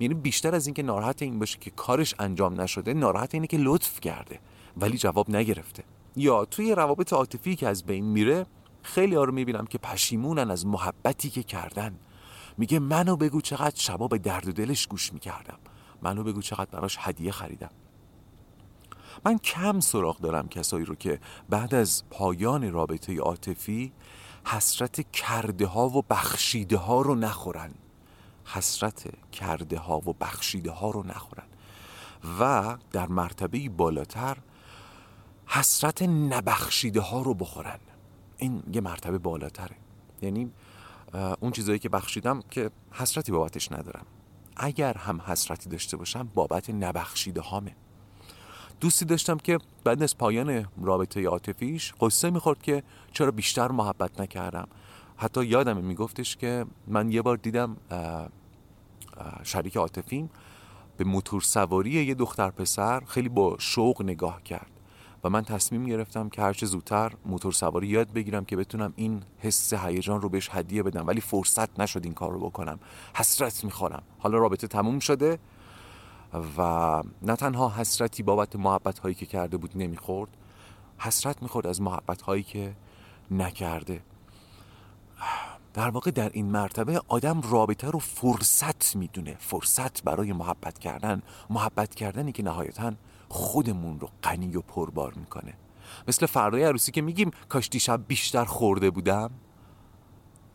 یعنی 0.00 0.14
بیشتر 0.14 0.54
از 0.54 0.66
اینکه 0.66 0.82
ناراحت 0.82 1.22
این 1.22 1.38
باشه 1.38 1.58
که 1.58 1.70
کارش 1.70 2.14
انجام 2.18 2.60
نشده 2.60 2.94
ناراحت 2.94 3.34
اینه 3.34 3.46
که 3.46 3.56
لطف 3.56 4.00
کرده 4.00 4.38
ولی 4.76 4.98
جواب 4.98 5.30
نگرفته. 5.30 5.84
یا 6.16 6.44
توی 6.44 6.74
روابط 6.74 7.12
عاطفی 7.12 7.56
که 7.56 7.68
از 7.68 7.84
بین 7.84 8.04
میره 8.04 8.46
خیلی 8.82 9.14
ها 9.14 9.24
رو 9.24 9.32
می‌بینم 9.32 9.66
که 9.66 9.78
پشیمونن 9.78 10.50
از 10.50 10.66
محبتی 10.66 11.30
که 11.30 11.42
کردن. 11.42 11.94
میگه 12.58 12.78
منو 12.78 13.16
بگو 13.16 13.40
چقدر 13.40 13.76
شبا 13.76 14.08
به 14.08 14.18
درد 14.18 14.48
و 14.48 14.52
دلش 14.52 14.86
گوش 14.86 15.12
می‌کردم. 15.12 15.58
منو 16.02 16.22
بگو 16.22 16.42
چقدر 16.42 16.70
براش 16.70 16.96
هدیه 17.00 17.32
خریدم. 17.32 17.70
من 19.24 19.38
کم 19.38 19.80
سراغ 19.80 20.20
دارم 20.20 20.48
کسایی 20.48 20.84
رو 20.84 20.94
که 20.94 21.20
بعد 21.48 21.74
از 21.74 22.04
پایان 22.10 22.72
رابطه 22.72 23.20
عاطفی 23.20 23.92
حسرت 24.46 25.10
کرده 25.12 25.66
ها 25.66 25.88
و 25.88 26.02
بخشیده 26.02 26.76
ها 26.76 27.02
رو 27.02 27.14
نخورن. 27.14 27.70
حسرت 28.44 29.30
کرده 29.32 29.78
ها 29.78 29.98
و 29.98 30.12
بخشیده 30.12 30.70
ها 30.70 30.90
رو 30.90 31.06
نخورن. 31.06 31.46
و 32.40 32.76
در 32.92 33.06
مرتبه 33.06 33.68
بالاتر 33.68 34.36
حسرت 35.46 36.02
نبخشیده 36.02 37.00
ها 37.00 37.22
رو 37.22 37.34
بخورن. 37.34 37.78
این 38.36 38.62
یه 38.72 38.80
مرتبه 38.80 39.18
بالاتره. 39.18 39.76
یعنی 40.22 40.50
اون 41.40 41.52
چیزایی 41.52 41.78
که 41.78 41.88
بخشیدم 41.88 42.42
که 42.50 42.70
حسرتی 42.92 43.32
بابتش 43.32 43.72
ندارم. 43.72 44.06
اگر 44.56 44.98
هم 44.98 45.20
حسرتی 45.20 45.70
داشته 45.70 45.96
باشم 45.96 46.28
بابت 46.34 46.70
نبخشیده 46.70 47.40
هامه 47.40 47.76
دوستی 48.80 49.04
داشتم 49.04 49.36
که 49.36 49.58
بعد 49.84 50.02
از 50.02 50.18
پایان 50.18 50.66
رابطه 50.82 51.26
عاطفیش 51.26 51.94
قصه 52.00 52.30
می‌خورد 52.30 52.62
که 52.62 52.82
چرا 53.12 53.30
بیشتر 53.30 53.68
محبت 53.68 54.20
نکردم. 54.20 54.68
حتی 55.16 55.44
یادم 55.44 55.76
میگفتش 55.76 56.36
که 56.36 56.66
من 56.86 57.12
یه 57.12 57.22
بار 57.22 57.36
دیدم 57.36 57.76
شریک 59.42 59.76
عاطفیم 59.76 60.30
به 60.96 61.04
موتور 61.04 61.40
سواری 61.40 61.90
یه 61.90 62.14
دختر 62.14 62.50
پسر 62.50 63.00
خیلی 63.06 63.28
با 63.28 63.56
شوق 63.58 64.02
نگاه 64.02 64.42
کرد. 64.42 64.70
و 65.24 65.30
من 65.30 65.44
تصمیم 65.44 65.86
گرفتم 65.86 66.28
که 66.28 66.42
هرچه 66.42 66.66
زودتر 66.66 67.12
موتور 67.26 67.52
سواری 67.52 67.86
یاد 67.86 68.12
بگیرم 68.12 68.44
که 68.44 68.56
بتونم 68.56 68.92
این 68.96 69.22
حس 69.38 69.74
هیجان 69.74 70.20
رو 70.20 70.28
بهش 70.28 70.48
هدیه 70.52 70.82
بدم. 70.82 71.06
ولی 71.06 71.20
فرصت 71.20 71.80
نشد 71.80 72.04
این 72.04 72.14
کار 72.14 72.32
رو 72.32 72.40
بکنم. 72.40 72.78
حسرت 73.14 73.64
می‌خورم. 73.64 74.02
حالا 74.18 74.38
رابطه 74.38 74.66
تموم 74.66 74.98
شده 74.98 75.38
و 76.58 77.02
نه 77.22 77.36
تنها 77.36 77.68
حسرتی 77.68 78.22
بابت 78.22 78.56
محبت 78.56 78.98
هایی 78.98 79.14
که 79.14 79.26
کرده 79.26 79.56
بود 79.56 79.70
نمی‌خورد 79.74 80.30
حسرت 80.98 81.42
می‌خورد 81.42 81.66
از 81.66 81.82
محبت 81.82 82.22
هایی 82.22 82.42
که 82.42 82.74
نکرده. 83.30 84.02
در 85.74 85.90
واقع 85.90 86.10
در 86.10 86.30
این 86.32 86.46
مرتبه 86.46 87.00
آدم 87.08 87.40
رابطه 87.50 87.90
رو 87.90 87.98
فرصت 87.98 88.96
می‌دونه. 88.96 89.36
فرصت 89.40 90.02
برای 90.02 90.32
محبت 90.32 90.78
کردن. 90.78 91.22
محبت 91.50 91.94
کردنی 91.94 92.32
که 92.32 92.42
نهایتا 92.42 92.92
خودمون 93.32 94.00
رو 94.00 94.08
غنی 94.22 94.56
و 94.56 94.60
پربار 94.60 95.14
می‌کنه. 95.14 95.54
مثل 96.08 96.26
فردای 96.26 96.64
عروسی 96.64 96.92
که 96.92 97.02
میگیم 97.02 97.30
کاش 97.48 97.68
دیشب 97.68 98.04
بیشتر 98.08 98.44
خورده 98.44 98.90
بودم. 98.90 99.30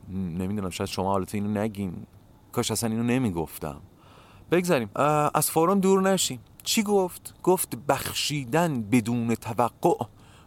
نمی‌دونم 0.10 0.70
شاید 0.70 0.90
شما 0.90 1.12
حالت 1.12 1.36
اینو 1.36 1.62
نگین. 1.62 2.06
کاش 2.52 2.72
اصلا 2.72 2.90
اینو 2.90 3.04
نمی‌گفتم. 3.04 3.82
بگذاریم. 4.52 4.90
از 5.34 5.52
فوران 5.52 5.80
دور 5.80 6.02
نشیم. 6.02 6.40
چی 6.64 6.84
گفت؟ 6.84 7.34
گفت 7.44 7.76
بخشیدن 7.76 8.82
بدون 8.82 9.36
توقع 9.36 10.06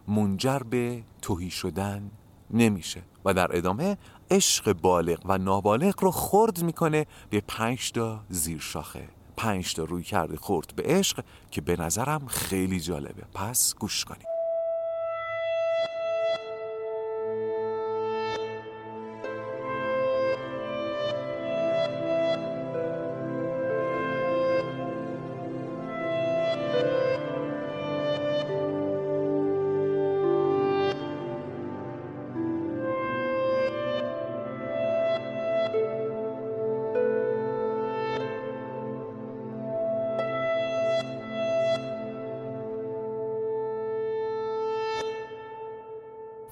منجر 0.09 0.59
به 0.59 1.03
توهی 1.23 1.51
شدن 1.51 2.11
نمیشه 2.51 3.03
و 3.25 3.35
در 3.35 3.57
ادامه 3.57 3.99
عشق 4.31 4.73
بالغ 4.73 5.21
و 5.25 5.39
نابالغ 5.39 6.05
رو 6.05 6.11
خرد 6.11 6.63
می‌کنه 6.63 7.07
به 7.31 7.43
پنج 7.49 7.93
تا 7.93 8.25
زیر 8.29 8.59
شاخه 8.59 9.09
پنج 9.41 9.75
تا 9.75 9.85
روی 9.85 10.03
کرده 10.03 10.37
خورد 10.37 10.73
به 10.77 10.83
عشق 10.83 11.25
که 11.51 11.61
به 11.61 11.77
نظرم 11.77 12.27
خیلی 12.27 12.81
جالبه. 12.81 13.23
پس 13.35 13.75
گوش 13.79 14.05
کنیم 14.05 14.40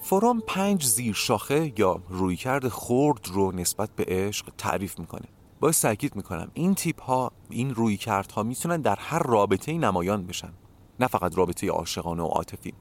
فروم 0.08 0.40
پنج 0.40 0.84
زیر 0.84 1.14
شاخه 1.14 1.72
یا 1.76 2.02
رویکرد 2.08 2.68
خرد 2.68 3.28
رو 3.28 3.52
نسبت 3.52 3.90
به 3.96 4.04
عشق 4.08 4.52
تعریف 4.58 4.98
می‌کنه. 4.98 5.28
باید 5.60 5.74
تاکید 5.74 6.16
می‌کنم. 6.16 6.50
این 6.54 6.74
تیپ 6.74 7.02
ها 7.02 7.32
این 7.50 7.74
رویکردها 7.74 8.42
می‌تونن 8.42 8.80
در 8.80 8.96
هر 8.96 9.18
رابطه 9.18 9.72
نمایان 9.72 10.26
بشن. 10.26 10.52
نه 11.00 11.06
فقط 11.06 11.38
رابطه 11.38 11.70
عاشقانه 11.70 12.22
و 12.22 12.26
عاطفی. 12.26 12.74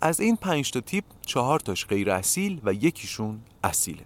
از 0.00 0.20
این 0.20 0.36
پنج 0.36 0.70
تا 0.70 0.80
تیپ 0.80 1.04
چهار 1.26 1.60
تاش 1.60 1.86
غیر 1.86 2.10
اصیل 2.10 2.60
و 2.64 2.72
یکیشون 2.72 3.40
اصیله. 3.64 4.04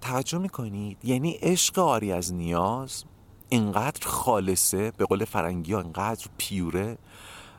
توجه 0.00 0.38
می‌کنید؟ 0.38 0.98
یعنی 1.04 1.30
عشق 1.30 1.78
آری 1.78 2.12
از 2.12 2.34
نیاز 2.34 3.04
اینقدر 3.48 4.06
خالصه 4.06 4.90
به 4.90 5.04
قول 5.04 5.24
فرنگی 5.24 5.72
ها 5.72 5.80
اینقدر 5.80 6.26
پیوره 6.36 6.98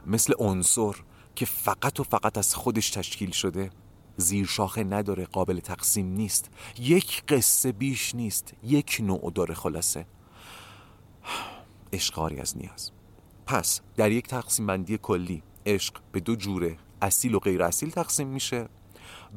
مثل 0.06 0.34
عنصر 0.40 0.94
که 1.36 1.46
فقط 1.46 2.00
و 2.00 2.04
فقط 2.04 2.38
از 2.38 2.56
خودش 2.56 2.90
تشکیل 2.90 3.32
شده. 3.32 3.70
زیر 4.20 4.46
شاخه 4.46 4.84
نداره 4.84 5.26
قابل 5.26 5.60
تقسیم 5.60 6.14
نیست. 6.14 6.50
یک 6.80 7.24
قصه 7.28 7.72
بیش 7.72 8.16
نیست 8.16 8.54
یک 8.64 8.98
نوع 9.04 9.32
داره 9.36 9.54
خلاصه. 9.54 10.06
عشقاری 11.94 12.40
از 12.40 12.58
نیاز. 12.58 12.92
پس 13.46 13.82
در 13.96 14.12
یک 14.12 14.28
تقسیم 14.28 14.68
بندی 14.68 14.98
کلی 14.98 15.44
عشق 15.66 15.94
به 16.12 16.20
دو 16.20 16.36
جوره 16.36 16.78
اصیل 17.02 17.36
و 17.36 17.40
غیر 17.40 17.64
اصیل 17.64 17.90
تقسیم 17.90 18.28
میشه. 18.28 18.70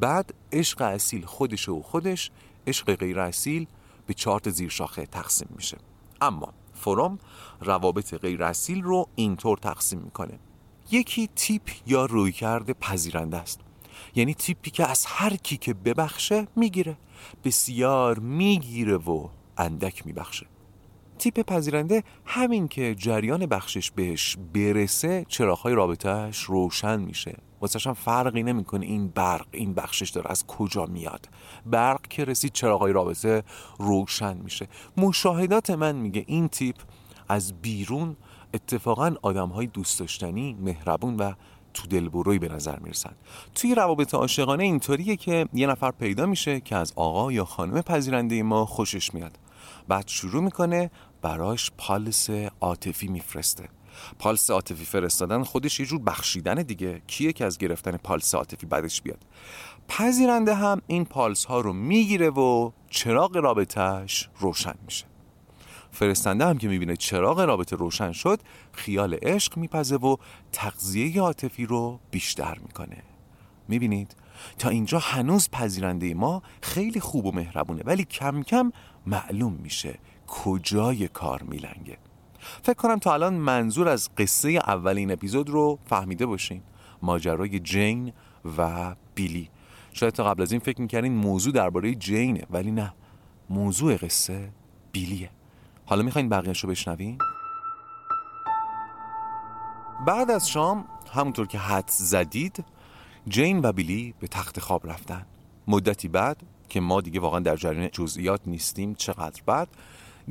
بعد 0.00 0.34
عشق 0.52 0.82
اصیل 0.82 1.24
خودش 1.24 1.68
و 1.68 1.82
خودش 1.82 2.30
عشق 2.66 2.94
غیر 2.94 3.20
اصیل 3.20 3.66
به 4.06 4.14
چارت 4.14 4.50
زیر 4.50 4.68
شاخه 4.68 5.06
تقسیم 5.06 5.48
میشه. 5.56 5.78
اما 6.20 6.52
فروم 6.74 7.18
روابط 7.60 8.14
غیر 8.14 8.44
اصیل 8.44 8.82
رو 8.82 9.08
اینطور 9.14 9.58
تقسیم 9.58 9.98
می‌کنه. 9.98 10.38
یکی 10.90 11.28
تیپ 11.36 11.62
یا 11.86 12.04
رویکرد 12.04 12.72
پذیرنده 12.72 13.36
است. 13.36 13.60
یعنی 14.14 14.34
تیپی 14.34 14.70
که 14.70 14.90
از 14.90 15.06
هر 15.06 15.36
کی 15.36 15.56
که 15.56 15.74
ببخشه 15.74 16.48
می‌گیره. 16.56 16.96
بسیار 17.44 18.18
می‌گیره 18.18 18.96
و 18.96 19.28
اندک 19.56 20.06
میبخشه. 20.06 20.46
تیپ 21.18 21.40
پذیرنده 21.40 22.02
همین 22.24 22.68
که 22.68 22.94
جریان 22.94 23.46
بخشش 23.46 23.90
بهش 23.90 24.36
برسه 24.54 25.24
چراغهای 25.28 25.74
رابطهش 25.74 26.38
روشن 26.38 27.00
میشه. 27.00 27.36
واسه 27.60 27.90
هم 27.90 27.94
فرقی 27.94 28.42
نمی‌کنه 28.42 28.86
این 28.86 29.08
برق 29.08 29.46
این 29.50 29.74
بخشش 29.74 30.10
داره 30.10 30.30
از 30.30 30.46
کجا 30.46 30.86
میاد. 30.86 31.28
برق 31.66 32.02
که 32.08 32.24
رسید 32.24 32.52
چراغهای 32.52 32.92
رابطه 32.92 33.42
روشن 33.78 34.36
میشه. 34.36 34.68
مشاهدات 34.96 35.70
من 35.70 35.96
میگه 35.96 36.24
این 36.26 36.48
تیپ 36.48 36.76
از 37.28 37.62
بیرون 37.62 38.16
اتفاقا 38.54 39.14
آدم 39.22 39.48
های 39.48 39.66
دوست 39.66 40.00
داشتنی 40.00 40.56
مهربون 40.60 41.16
و 41.16 41.32
تو 41.74 41.86
دلبروی 41.86 42.38
به 42.38 42.48
نظر 42.48 42.78
می‌رسن 42.78 43.12
توی 43.54 43.74
روابط 43.74 44.14
عاشقانه 44.14 44.64
اینطوریه 44.64 45.16
که 45.16 45.48
یه 45.52 45.66
نفر 45.66 45.90
پیدا 45.90 46.26
میشه 46.26 46.60
که 46.60 46.76
از 46.76 46.92
آقا 46.96 47.32
یا 47.32 47.44
خانم 47.44 47.80
پذیرنده 47.80 48.42
ما 48.42 48.66
خوشش 48.66 49.14
میاد. 49.14 49.38
بعد 49.88 50.08
شروع 50.08 50.42
می‌کنه 50.42 50.90
براش 51.22 51.70
پالس 51.78 52.30
عاطفی 52.60 53.08
میفرسته. 53.08 53.68
پالس 54.18 54.50
عاطفی 54.50 54.84
فرستادن 54.84 55.42
خودش 55.42 55.80
یه 55.80 55.86
جور 55.86 56.00
بخشیدن 56.00 56.54
دیگه. 56.54 57.02
کیه 57.06 57.32
که 57.32 57.44
از 57.44 57.58
گرفتن 57.58 57.96
پالس 57.96 58.34
عاطفی 58.34 58.66
بعدش 58.66 59.02
بیاد؟ 59.02 59.26
پذیرنده 59.88 60.54
هم 60.54 60.82
این 60.86 61.04
پالس 61.04 61.44
ها 61.44 61.60
رو 61.60 61.72
می‌گیره 61.72 62.30
و 62.30 62.70
چراغ 62.90 63.36
رابطهش 63.36 64.28
روشن 64.38 64.74
میشه. 64.86 65.11
فرستنده 65.92 66.46
هم 66.46 66.58
که 66.58 66.68
می‌بینه 66.68 66.96
چراغ 66.96 67.40
رابطه 67.40 67.76
روشن 67.76 68.12
شد 68.12 68.40
خیال 68.72 69.14
عشق 69.22 69.56
میپزه 69.56 69.96
و 69.96 70.16
تغذیه 70.52 71.20
عاطفی 71.20 71.66
رو 71.66 72.00
بیشتر 72.10 72.58
می‌کنه. 72.58 73.02
می‌بینید؟ 73.68 74.16
تا 74.58 74.68
اینجا 74.68 74.98
هنوز 74.98 75.50
پذیرنده 75.50 76.14
ما 76.14 76.42
خیلی 76.62 77.00
خوب 77.00 77.26
و 77.26 77.32
مهربونه 77.32 77.82
ولی 77.84 78.04
کم 78.04 78.42
کم 78.42 78.72
معلوم 79.06 79.52
میشه 79.52 79.98
کجای 80.26 81.08
کار 81.08 81.42
میلنگه. 81.42 81.98
فکر 82.62 82.74
کنم 82.76 82.98
تا 82.98 83.14
الان 83.14 83.34
منظور 83.34 83.88
از 83.88 84.10
قصه 84.18 84.48
اولین 84.50 85.10
اپیزود 85.10 85.50
رو 85.50 85.78
فهمیده 85.86 86.26
باشین. 86.26 86.62
ماجرای 87.02 87.58
جین 87.58 88.12
و 88.58 88.94
بیلی. 89.14 89.50
شاید 89.92 90.12
تا 90.12 90.24
قبل 90.24 90.42
از 90.42 90.52
این 90.52 90.60
فکر 90.60 90.80
می‌کردین 90.80 91.12
موضوع 91.12 91.52
درباره 91.52 91.94
جینه 91.94 92.46
ولی 92.50 92.70
نه. 92.70 92.94
موضوع 93.50 93.96
قصه 93.96 94.52
بیلیه. 94.92 95.30
حالا 95.92 96.02
می‌خواین 96.02 96.28
بقیهش 96.28 96.60
رو 96.60 96.70
بشنوین؟ 96.70 97.18
بعد 100.06 100.30
از 100.30 100.48
شام 100.48 100.84
همونطور 101.14 101.46
که 101.46 101.58
حد 101.58 101.88
زدید 101.88 102.64
جین 103.28 103.60
و 103.62 103.72
بیلی 103.72 104.14
به 104.20 104.26
تخت 104.26 104.60
خواب 104.60 104.90
رفتن. 104.90 105.26
مدتی 105.68 106.08
بعد 106.08 106.36
که 106.68 106.80
ما 106.80 107.00
دیگه 107.00 107.20
واقعا 107.20 107.40
در 107.40 107.56
جریان 107.56 107.88
جزئیات 107.92 108.40
نیستیم 108.46 108.94
چقدر 108.94 109.42
بعد 109.46 109.68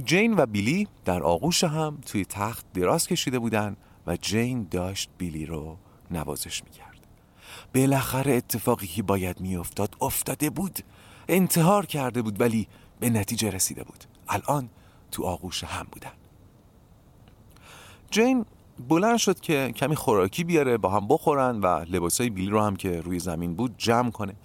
جین 0.03 0.34
و 0.38 0.46
بیلی 0.46 0.88
در 1.06 1.24
آغوش 1.24 1.63
هم 1.63 1.98
توی 2.06 2.25
تخت 2.25 2.65
دراز 2.74 3.08
کشیده 3.08 3.39
بودن 3.39 3.75
و 4.08 4.15
جین 4.15 4.68
داشت 4.72 5.10
بیلی 5.18 5.46
رو 5.46 5.77
نوازش 6.12 6.63
می‌کرد. 6.63 7.08
بالاخره 7.75 8.34
اتفاقی 8.34 8.88
که 8.88 9.03
باید 9.03 9.41
میافتاد 9.41 9.96
افتاده 10.01 10.50
بود. 10.50 10.80
انتحار 11.27 11.86
کرده 11.86 12.22
بود 12.22 12.41
ولی 12.41 12.68
به 13.00 13.10
نتیجه 13.10 13.50
رسیده 13.50 13.84
بود. 13.84 14.03
الان 14.30 14.70
تو 15.12 15.24
آغوش 15.24 15.63
هم 15.63 15.88
بودن. 15.91 16.12
جین 18.12 18.46
بلند 18.89 19.18
شد 19.18 19.39
که 19.39 19.72
کمی 19.75 19.96
خوراکی 19.96 20.44
بیاره 20.44 20.77
با 20.77 20.89
هم 20.89 21.08
بخورن 21.08 21.60
و 21.60 21.86
لباسای 21.89 22.30
بیلی 22.30 22.50
رو 22.50 22.62
هم 22.62 22.75
که 22.75 23.01
روی 23.01 23.20
زمین 23.20 23.56
بود 23.56 23.75
جمع 23.77 24.12
کنه. 24.12 24.36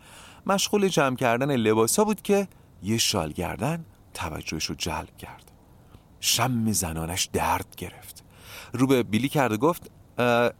مشغول 0.47 0.89
جمع 0.89 1.17
کردن 1.17 1.57
لباسا 1.57 2.05
بود 2.05 2.23
که 2.23 2.49
یه 2.83 2.99
شال 2.99 3.33
گردن 3.33 3.85
توجهش 4.15 4.65
رو 4.65 4.75
جلب 4.75 5.17
کرد. 5.17 5.53
شم 6.21 6.73
زنانش 6.73 7.29
درد 7.33 7.75
گرفت. 7.77 8.25
رو 8.73 8.87
به 8.87 9.03
بیلی 9.03 9.29
کرد 9.29 9.53
و 9.53 9.57
گفت 9.57 9.91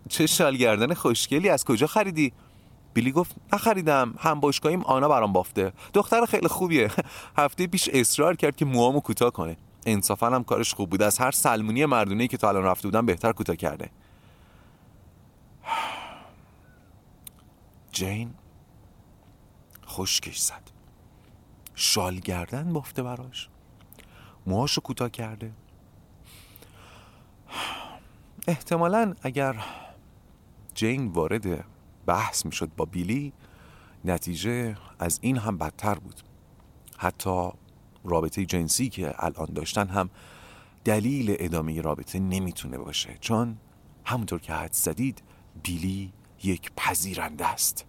چه 0.09 0.27
شال 0.27 0.57
گردن 0.57 0.95
خوشگلی 0.95 1.49
از 1.49 1.65
کجا 1.65 1.87
خریدی؟ 1.87 2.33
بیلی 2.95 3.13
گفت 3.13 3.35
نخریدم 3.53 4.15
هم 4.19 4.41
باشگاهیم 4.41 4.83
آنا 4.83 5.09
برام 5.09 5.33
بافته. 5.33 5.73
دختر 5.95 6.27
خیلی 6.27 6.49
خوبیه. 6.49 6.91
هفته 7.39 7.67
پیش 7.67 7.89
اصرار 7.93 8.37
کرد 8.37 8.57
که 8.57 8.65
موامو 8.65 9.01
کوتاه 9.01 9.31
کنه. 9.31 9.57
انصافا 9.87 10.27
هم 10.27 10.45
کارش 10.45 10.75
خوب 10.75 10.91
بود. 10.91 11.03
از 11.03 11.19
هر 11.19 11.31
سلمونی 11.31 11.87
مردونه 11.87 12.29
که 12.29 12.37
تا 12.37 12.49
الان 12.49 12.65
رفته 12.65 12.89
بودن 12.89 13.07
بهتر 13.07 13.33
کوتاه 13.33 13.57
کرده. 13.57 13.91
جین 17.93 18.35
خشکش 19.87 20.39
زد. 20.39 20.71
شال 21.75 22.19
گردن 22.19 22.73
بافته 22.73 23.03
براش. 23.03 23.49
موهاشو 24.47 24.81
کوتاه 24.81 25.11
کرده. 25.11 25.53
احتمالا 28.49 29.15
اگر 29.23 29.65
جین 30.75 31.07
وارد 31.07 31.65
بحث 32.07 32.47
می‌شد 32.47 32.71
با 32.77 32.85
بیلی 32.85 33.33
نتیجه 34.05 34.77
از 34.99 35.19
این 35.23 35.39
هم 35.39 35.59
بدتر 35.59 35.95
بود. 35.95 36.21
حتی 36.99 37.51
رابطه 38.07 38.45
جنسی 38.45 38.89
که 38.89 39.15
الان 39.19 39.49
داشتن 39.55 39.89
هم 39.89 40.11
دلیل 40.85 41.37
ادامه 41.39 41.81
رابطه 41.81 42.19
نمی‌تونه 42.19 42.79
باشه. 42.79 43.17
چون 43.21 43.57
همونطور 44.05 44.41
که 44.41 44.53
حد 44.53 44.73
زدید 44.73 45.23
بیلی 45.63 46.13
یک 46.43 46.71
پذیرنده 46.77 47.47
است. 47.47 47.87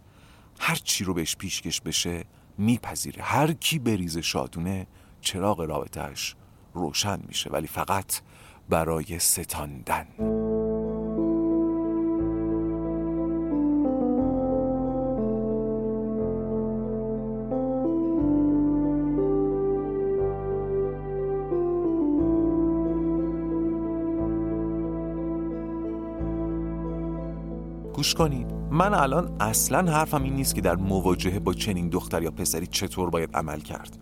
هر 0.59 0.75
چی 0.75 1.03
رو 1.03 1.13
بهش 1.13 1.35
پیشکش 1.35 1.81
بشه 1.81 2.23
میپذیره. 2.57 3.23
هر 3.23 3.53
کی 3.53 3.79
بریز 3.79 4.17
شادونه 4.17 4.87
چراغ 5.21 5.61
رابطهش 5.61 6.35
روشن 6.73 7.19
میشه. 7.27 7.49
ولی 7.49 7.67
فقط 7.67 8.21
برای 8.69 9.19
ستاندن. 9.19 10.07
گوش 28.07 28.15
کنید. 28.15 28.53
من 28.71 28.93
الان 28.93 29.35
اصلا 29.39 29.91
حرفم 29.91 30.23
این 30.23 30.35
نیست 30.35 30.55
که 30.55 30.61
در 30.61 30.75
مواجهه 30.75 31.39
با 31.39 31.53
چنین 31.53 31.89
دختر 31.89 32.23
یا 32.23 32.31
پسری 32.31 32.67
چطور 32.67 33.09
باید 33.09 33.35
عمل 33.35 33.59
کرد. 33.59 33.97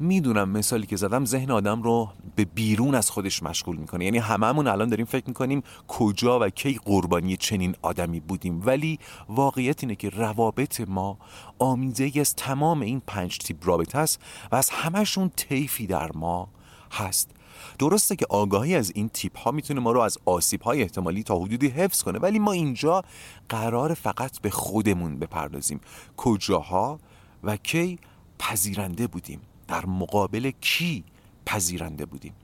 می‌دونم 0.00 0.48
مثالی 0.48 0.86
که 0.86 0.96
زدم 0.96 1.24
ذهن 1.24 1.50
آدم 1.50 1.82
رو 1.82 2.08
به 2.36 2.44
بیرون 2.44 2.94
از 2.94 3.10
خودش 3.10 3.42
مشغول 3.42 3.76
می‌کنه. 3.76 4.04
یعنی 4.04 4.18
هممون 4.18 4.66
الان 4.66 4.88
داریم 4.88 5.06
فکر 5.06 5.24
می‌کنیم 5.26 5.62
کجا 5.88 6.38
و 6.40 6.48
کی 6.48 6.80
قربانی 6.84 7.36
چنین 7.36 7.74
آدمی 7.82 8.20
بودیم. 8.20 8.62
ولی 8.66 8.98
واقعیت 9.28 9.84
اینه 9.84 9.94
که 9.94 10.08
روابط 10.10 10.80
ما 10.80 11.18
آمیزه 11.58 12.12
از 12.20 12.34
تمام 12.34 12.80
این 12.80 13.02
پنج 13.06 13.38
تیپ 13.38 13.68
رابطه 13.68 13.98
است 13.98 14.20
و 14.52 14.56
از 14.56 14.70
همشون 14.70 15.30
طیفی 15.36 15.86
در 15.86 16.10
ما 16.14 16.48
هست. 16.92 17.30
درسته 17.78 18.16
که 18.16 18.26
آگاهی 18.28 18.74
از 18.74 18.92
این 18.94 19.08
تیپ 19.08 19.38
ها 19.38 19.50
می‌تونه 19.50 19.80
ما 19.80 19.92
رو 19.92 20.00
از 20.00 20.18
آسیب 20.24 20.62
های 20.62 20.82
احتمالی 20.82 21.22
تا 21.22 21.38
حدودی 21.38 21.68
حفظ 21.68 22.02
کنه 22.02 22.18
ولی 22.18 22.38
ما 22.38 22.52
اینجا 22.52 23.02
قرار 23.48 23.94
فقط 23.94 24.40
به 24.40 24.50
خودمون 24.50 25.18
بپردازیم. 25.18 25.80
کجاها 26.16 26.98
و 27.44 27.56
کی 27.56 27.98
پذیرنده 28.38 29.06
بودیم؟ 29.06 29.40
در 29.68 29.86
مقابل 29.86 30.50
کی 30.60 31.04
پذیرنده 31.46 32.06
بودیم؟ 32.06 32.34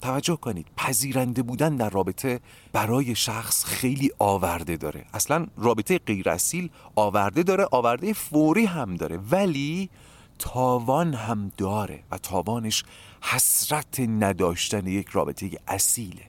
توجه 0.00 0.36
کنید 0.36 0.66
پذیرنده 0.76 1.42
بودن 1.42 1.76
در 1.76 1.90
رابطه 1.90 2.40
برای 2.72 3.14
شخص 3.14 3.64
خیلی 3.64 4.10
آورده 4.18 4.76
داره. 4.76 5.04
اصلا 5.14 5.46
رابطه 5.56 5.98
غیر 5.98 6.30
اصیل 6.30 6.70
آورده 6.96 7.42
داره 7.42 7.68
آورده 7.70 8.12
فوری 8.12 8.64
هم 8.64 8.94
داره 8.94 9.16
ولی 9.30 9.90
تاوان 10.38 11.14
هم 11.14 11.52
داره 11.56 12.02
و 12.10 12.18
تاوانش 12.18 12.84
حسرت 13.22 14.00
نداشتن 14.00 14.86
یک 14.86 15.08
رابطه 15.08 15.50
اصیله 15.68 16.24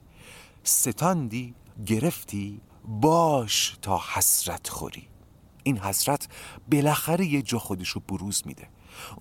ستاندی 0.63 1.53
گرفتی 1.85 2.61
باش 2.87 3.77
تا 3.81 4.01
حسرت 4.13 4.69
خوری. 4.69 5.07
این 5.63 5.77
حسرت 5.77 6.27
بالاخره 6.71 7.25
یه 7.25 7.41
جا 7.41 7.59
خودش 7.59 7.89
رو 7.89 8.01
بروز 8.07 8.43
میده. 8.45 8.67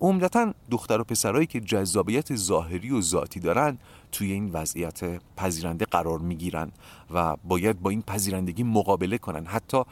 عمدتا 0.01 0.55
دختر 0.71 1.01
و 1.01 1.05
پسرهایی 1.05 1.47
که 1.47 1.61
جذابیت 1.61 2.37
ظاهری 2.37 2.91
و 2.91 3.01
ذاتی 3.01 3.41
دارن 3.41 3.79
توی 4.13 4.33
این 4.33 4.51
وضعیت 4.53 5.21
پذیرنده 5.37 5.85
قرار 5.85 6.19
می‌گیرن 6.19 6.73
و 7.11 7.37
باید 7.37 7.81
با 7.81 7.91
این 7.91 8.03
پذیرندگی 8.03 8.63
مقابله 8.63 9.19
کنن. 9.19 9.47
حتی 9.47 9.83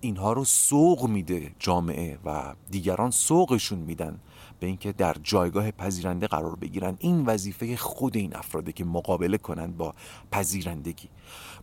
اینها 0.00 0.32
رو 0.32 0.44
سوق 0.44 1.08
میده 1.08 1.52
جامعه 1.58 2.18
و 2.24 2.54
دیگران 2.70 3.10
سوقشون 3.10 3.78
میدن. 3.78 4.20
به 4.60 4.66
اینکه 4.66 4.92
در 4.92 5.16
جایگاه 5.22 5.70
پذیرنده 5.70 6.26
قرار 6.26 6.56
بگیرن 6.56 6.96
این 6.98 7.26
وظیفه 7.26 7.76
خود 7.76 8.16
این 8.16 8.36
افراده 8.36 8.72
که 8.72 8.84
مقابله 8.84 9.38
کنند 9.38 9.76
با 9.76 9.94
پذیرندگی. 10.32 11.08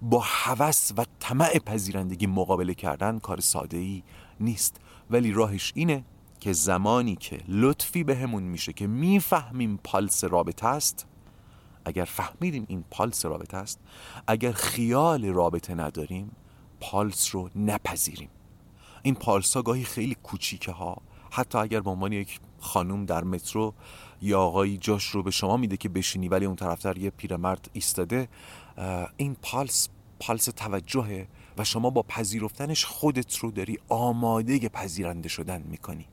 با 0.01 0.23
هوس 0.25 0.91
و 0.97 1.05
طمع 1.19 1.59
پذیرندگی 1.59 2.27
مقابله 2.27 2.73
کردن 2.73 3.19
کار 3.19 3.39
ساده 3.39 3.77
ای 3.77 4.03
نیست. 4.39 4.75
ولی 5.09 5.31
راهش 5.31 5.71
اینه 5.75 6.03
که 6.39 6.53
زمانی 6.53 7.15
که 7.15 7.39
لطفی 7.47 8.03
بهمون 8.03 8.43
میشه 8.43 8.73
که 8.73 8.87
می‌فهمیم 8.87 9.79
پالس 9.83 10.23
رابطه 10.23 10.67
است 10.67 11.07
اگر 11.85 12.05
فهمیدیم 12.05 12.65
این 12.67 12.83
پالس 12.91 13.25
رابطه 13.25 13.57
است 13.57 13.79
اگر 14.27 14.51
خیال 14.51 15.25
رابطه 15.25 15.75
نداریم 15.75 16.31
پالس 16.79 17.35
رو 17.35 17.49
نپذیریم. 17.55 18.29
این 19.03 19.15
پالس 19.15 19.53
ها 19.53 19.61
گاهی 19.61 19.83
خیلی 19.83 20.15
کوچیکه 20.23 20.71
ها 20.71 20.97
حتی 21.31 21.57
اگر 21.57 21.79
به 21.79 21.89
عنوان 21.89 22.13
یک 22.13 22.39
خانوم 22.59 23.05
در 23.05 23.23
مترو 23.23 23.73
یا 24.21 24.41
آقایی 24.41 24.77
جاش 24.77 25.05
رو 25.05 25.23
به 25.23 25.31
شما 25.31 25.57
میده 25.57 25.77
که 25.77 25.89
بشینی 25.89 26.27
ولی 26.27 26.45
اون 26.45 26.55
طرفتر 26.55 26.97
یه 26.97 27.09
پیرمرد 27.09 27.69
ایستاده. 27.73 28.27
این 29.17 29.35
پالس 29.41 29.89
پالس 30.19 30.45
توجهه 30.45 31.27
و 31.57 31.63
شما 31.63 31.89
با 31.89 32.03
پذیرفتنش 32.03 32.85
خودت 32.85 33.37
رو 33.37 33.51
داری 33.51 33.77
آماده 33.89 34.69
پذیرنده 34.69 35.29
شدن 35.29 35.61
می‌کنی. 35.61 36.05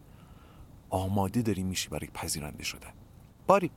آماده 0.90 1.42
داری 1.42 1.62
میشی 1.62 1.88
برای 1.88 2.09
پذیرنده 2.14 2.64
شدن. 2.64 2.92
باری 3.46 3.70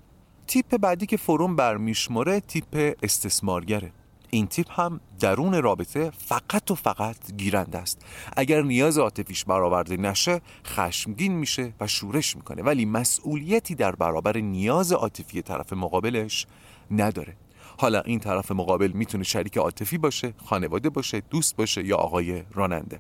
تیپ 0.47 0.77
بعدی 0.77 1.06
که 1.06 1.17
فروم 1.17 1.56
برمیشماره 1.56 2.39
تیپ 2.39 2.95
استثمارگره. 3.03 3.91
این 4.29 4.47
تیپ 4.47 4.79
هم 4.79 4.99
درون 5.19 5.61
رابطه 5.61 6.11
فقط 6.17 6.71
و 6.71 6.75
فقط 6.75 7.33
گیرنده 7.37 7.77
است. 7.77 8.05
اگر 8.37 8.61
نیاز 8.61 8.97
عاطفیش 8.97 9.45
برآورده 9.45 9.97
نشه 9.97 10.41
خشمگین 10.65 11.33
میشه 11.33 11.73
و 11.79 11.87
شورش 11.87 12.35
می‌کنه. 12.35 12.63
ولی 12.63 12.85
مسئولیتی 12.85 13.75
در 13.75 13.95
برابر 13.95 14.37
نیاز 14.37 14.91
عاطفی 14.91 15.41
طرف 15.41 15.73
مقابلش 15.73 16.45
نداره. 16.91 17.37
حالا 17.77 18.01
این 18.01 18.19
طرف 18.19 18.51
مقابل 18.51 18.91
می‌تونه 18.91 19.23
شریک 19.23 19.57
عاطفی 19.57 19.97
باشه 19.97 20.33
خانواده 20.45 20.89
باشه 20.89 21.21
دوست 21.29 21.55
باشه 21.55 21.85
یا 21.85 21.97
آقای 21.97 22.43
راننده. 22.53 22.99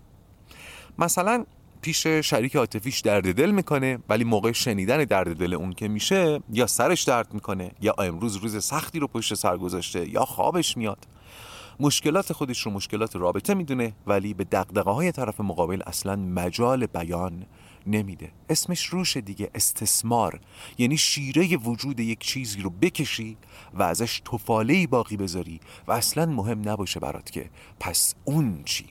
مثلا 0.99 1.45
پیش 1.81 2.07
شریک 2.07 2.55
عاطفیش 2.55 2.99
درد 2.99 3.33
دل 3.33 3.51
می‌کنه 3.51 3.99
ولی 4.09 4.23
موقع 4.23 4.51
شنیدن 4.51 5.03
درد 5.03 5.35
دل 5.35 5.53
اون 5.53 5.73
که 5.73 5.87
میشه 5.87 6.39
یا 6.49 6.67
سرش 6.67 7.03
درد 7.03 7.33
می‌کنه 7.33 7.71
یا 7.81 7.93
امروز 7.97 8.35
روز 8.35 8.63
سختی 8.63 8.99
رو 8.99 9.07
پشت 9.07 9.33
سر 9.33 9.57
گذاشته 9.57 10.09
یا 10.09 10.25
خوابش 10.25 10.77
میاد. 10.77 11.07
مشکلات 11.79 12.33
خودش 12.33 12.61
رو 12.61 12.71
مشکلات 12.71 13.15
رابطه 13.15 13.53
می‌دونه 13.53 13.93
ولی 14.07 14.33
به 14.33 14.43
دقدقه 14.43 14.91
های 14.91 15.11
طرف 15.11 15.41
مقابل 15.41 15.81
اصلا 15.87 16.15
مجال 16.15 16.85
بیان 16.85 17.45
نمیده. 17.87 18.31
اسمش 18.49 18.85
روش 18.85 19.17
دیگه 19.17 19.49
استثمار. 19.55 20.39
یعنی 20.77 20.97
شیره 20.97 21.57
وجود 21.57 21.99
یک 21.99 22.19
چیزی 22.19 22.61
رو 22.61 22.69
بکشی 22.69 23.37
و 23.73 23.83
ازش 23.83 24.19
تفاله 24.19 24.87
باقی 24.87 25.17
بذاری 25.17 25.59
و 25.87 25.91
اصلا 25.91 26.25
مهم 26.25 26.69
نباشه 26.69 26.99
برات 26.99 27.31
که 27.31 27.49
پس 27.79 28.15
اون 28.25 28.63
چی؟ 28.65 28.85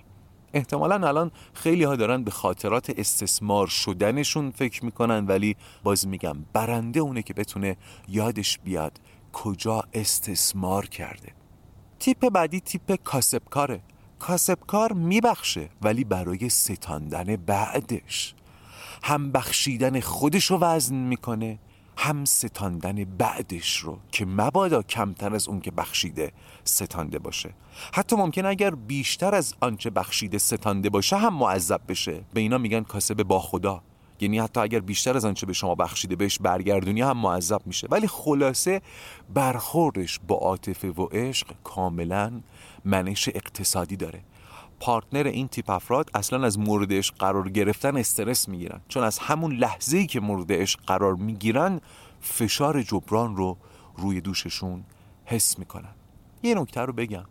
احتمالا 0.55 1.09
الان 1.09 1.31
خیلی 1.55 1.85
ها 1.85 1.97
دارن 1.97 2.25
به 2.25 2.31
خاطرات 2.31 2.91
استثمار 2.99 3.67
شدنشون 3.67 4.51
فکر 4.51 4.85
می‌کنن 4.85 5.27
ولی 5.27 5.57
باز 5.83 6.07
میگم 6.07 6.37
برنده 6.53 7.01
اونه 7.01 7.23
که 7.23 7.35
بتونه 7.35 7.77
یادش 8.09 8.59
بیاد 8.59 9.01
کجا 9.33 9.85
استثمار 9.93 10.87
کرده. 10.87 11.36
تیپ 11.99 12.29
بعدی 12.29 12.61
تیپ 12.61 12.95
کاسبکاره. 13.05 13.81
کاسبکار 14.19 14.93
میبخشه 14.93 15.69
ولی 15.83 16.05
برای 16.05 16.49
ستاندن 16.49 17.37
بعدش. 17.37 18.35
هم 19.03 19.33
بخشیدن 19.33 20.01
خودش 20.01 20.45
رو 20.45 20.59
وزن 20.59 20.95
می‌کنه 20.95 21.59
هم 21.97 22.25
ستاندن 22.25 23.05
بعدش 23.05 23.77
رو 23.77 23.99
که 24.13 24.27
مبادا 24.27 24.83
کمتر 24.83 25.35
از 25.35 25.49
اون 25.49 25.61
که 25.61 25.71
بخشیده 25.71 26.33
ستانده 26.65 27.19
باشه. 27.19 27.55
حتی 27.93 28.17
ممکن 28.17 28.47
اگر 28.47 28.71
بیشتر 28.75 29.35
از 29.35 29.55
آنچه 29.61 29.91
بخشیده 29.91 30.39
ستانده 30.39 30.91
باشه 30.91 31.17
هم 31.17 31.35
معذب 31.35 31.81
بشه. 31.89 32.23
به 32.35 32.41
اینا 32.41 32.59
میگن 32.59 32.83
کاسب 32.83 33.23
با 33.23 33.41
خدا. 33.41 33.83
یعنی 34.21 34.39
حتی 34.39 34.61
اگر 34.61 34.81
بیشتر 34.81 35.17
از 35.17 35.25
آنچه 35.25 35.47
به 35.47 35.53
شما 35.53 35.75
بخشیده 35.75 36.17
بهش 36.17 36.39
برگردونی 36.39 37.01
هم 37.01 37.19
معذب 37.19 37.61
میشه. 37.67 37.89
ولی 37.91 38.07
خلاصه 38.07 38.83
برخوردش 39.35 40.21
با 40.29 40.37
عاطفه 40.37 40.89
و 40.89 41.05
عشق 41.05 41.47
کاملا 41.65 42.41
منش 42.85 43.29
اقتصادی 43.29 43.97
داره. 43.97 44.23
پارتنر 44.81 45.27
این 45.27 45.49
تیپ 45.49 45.71
افراد 45.71 46.11
اصلا 46.15 46.47
از 46.47 46.59
مورد 46.59 46.93
عشق 46.93 47.15
قرار 47.17 47.49
گرفتن 47.49 47.97
استرس 47.97 48.49
می‌گیرن. 48.49 48.81
چون 48.89 49.03
از 49.03 49.19
همون 49.19 49.53
لحظه 49.53 49.97
ای 49.97 50.07
که 50.07 50.21
مورد 50.21 50.53
عشق 50.53 50.81
قرار 50.87 51.15
می‌گیرن 51.15 51.81
فشار 52.21 52.83
جبران 52.83 53.37
رو 53.37 53.57
روی 53.97 54.21
دوششون 54.21 54.85
حس 55.25 55.59
می‌کنن. 55.59 55.95
یه 56.43 56.55
نکته 56.55 56.81
رو 56.81 56.93
بگم. 56.93 57.25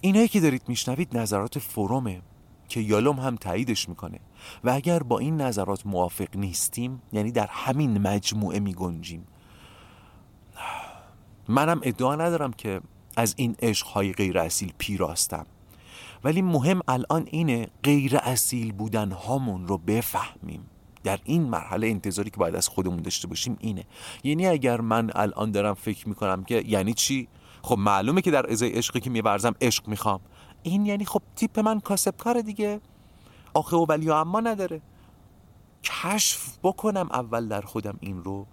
اینایی 0.00 0.28
که 0.28 0.40
دارید 0.40 0.62
میشنوید 0.68 1.16
نظرات 1.16 1.58
فرومه 1.58 2.22
که 2.68 2.80
یالوم 2.80 3.16
هم 3.16 3.36
تاییدش 3.36 3.88
می‌کنه. 3.88 4.20
و 4.64 4.70
اگر 4.70 5.02
با 5.02 5.18
این 5.18 5.40
نظرات 5.40 5.86
موافق 5.86 6.36
نیستیم 6.36 7.02
یعنی 7.12 7.32
در 7.32 7.46
همین 7.50 7.98
مجموعه 7.98 8.60
میگنجیم. 8.60 9.26
منم 11.48 11.80
ادعا 11.82 12.14
ندارم 12.14 12.52
که 12.52 12.80
از 13.16 13.34
این 13.36 13.56
عشقهای 13.62 14.12
غیر 14.12 14.38
اصیل 14.38 14.72
پیراستم. 14.78 15.46
ولی 16.24 16.42
مهم 16.42 16.80
الان 16.88 17.28
اینه 17.30 17.68
غیر 17.82 18.16
اصیل 18.16 18.72
بودن 18.72 19.12
هامون 19.12 19.68
رو 19.68 19.78
بفهمیم. 19.78 20.66
در 21.04 21.18
این 21.24 21.42
مرحله 21.42 21.86
انتظاری 21.86 22.30
که 22.30 22.36
باید 22.36 22.54
از 22.54 22.68
خودمون 22.68 23.02
داشته 23.02 23.28
باشیم 23.28 23.56
اینه. 23.60 23.84
یعنی 24.24 24.46
اگر 24.46 24.80
من 24.80 25.10
الان 25.14 25.50
دارم 25.50 25.74
فکر 25.74 26.08
می‌کنم 26.08 26.44
که 26.44 26.64
یعنی 26.66 26.94
چی؟ 26.94 27.28
خب 27.62 27.78
معلومه 27.78 28.20
که 28.20 28.30
در 28.30 28.52
ازای 28.52 28.70
عشقی 28.70 29.00
که 29.00 29.10
میورزم 29.10 29.54
عشق 29.60 29.88
می‌خوام. 29.88 30.20
این 30.62 30.86
یعنی 30.86 31.04
خب 31.04 31.22
تیپ 31.36 31.58
من 31.58 31.80
کاسب 31.80 32.16
کار 32.16 32.40
دیگه. 32.40 32.80
آخه 33.58 33.76
و 33.76 33.86
ولی 33.88 34.10
اما 34.10 34.40
نداره. 34.40 34.80
کشف 35.84 36.58
بکنم 36.62 37.08
اول 37.12 37.48
در 37.48 37.60
خودم 37.60 37.98
این 38.00 38.24
رو. 38.24 38.46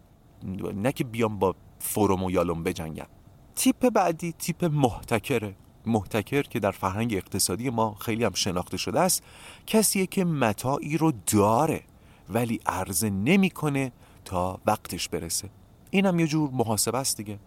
نه 0.75 0.91
که 0.91 1.03
بیام 1.03 1.39
با 1.39 1.55
فروم 1.79 2.23
و 2.23 2.31
یالوم 2.31 2.63
بجنگم. 2.63 3.07
تیپ 3.55 3.89
بعدی 3.89 4.31
تیپ 4.31 4.65
محتکره. 4.65 5.55
محتکر 5.85 6.41
که 6.41 6.59
در 6.59 6.71
فرهنگ 6.71 7.13
اقتصادی 7.13 7.69
ما 7.69 7.93
خیلی 7.93 8.23
هم 8.23 8.33
شناخته 8.33 8.77
شده 8.77 8.99
است. 8.99 9.23
کسیه 9.67 10.05
که 10.05 10.25
متاعی 10.25 10.97
رو 10.97 11.11
داره 11.27 11.83
ولی 12.29 12.59
عرضه 12.65 13.09
نمی‌کنه 13.09 13.91
تا 14.25 14.59
وقتش 14.65 15.09
برسه. 15.09 15.49
این 15.89 16.05
هم 16.05 16.19
یه 16.19 16.27
جور 16.27 16.49
محاسبه 16.49 16.97
است 16.97 17.17
دیگه. 17.17 17.39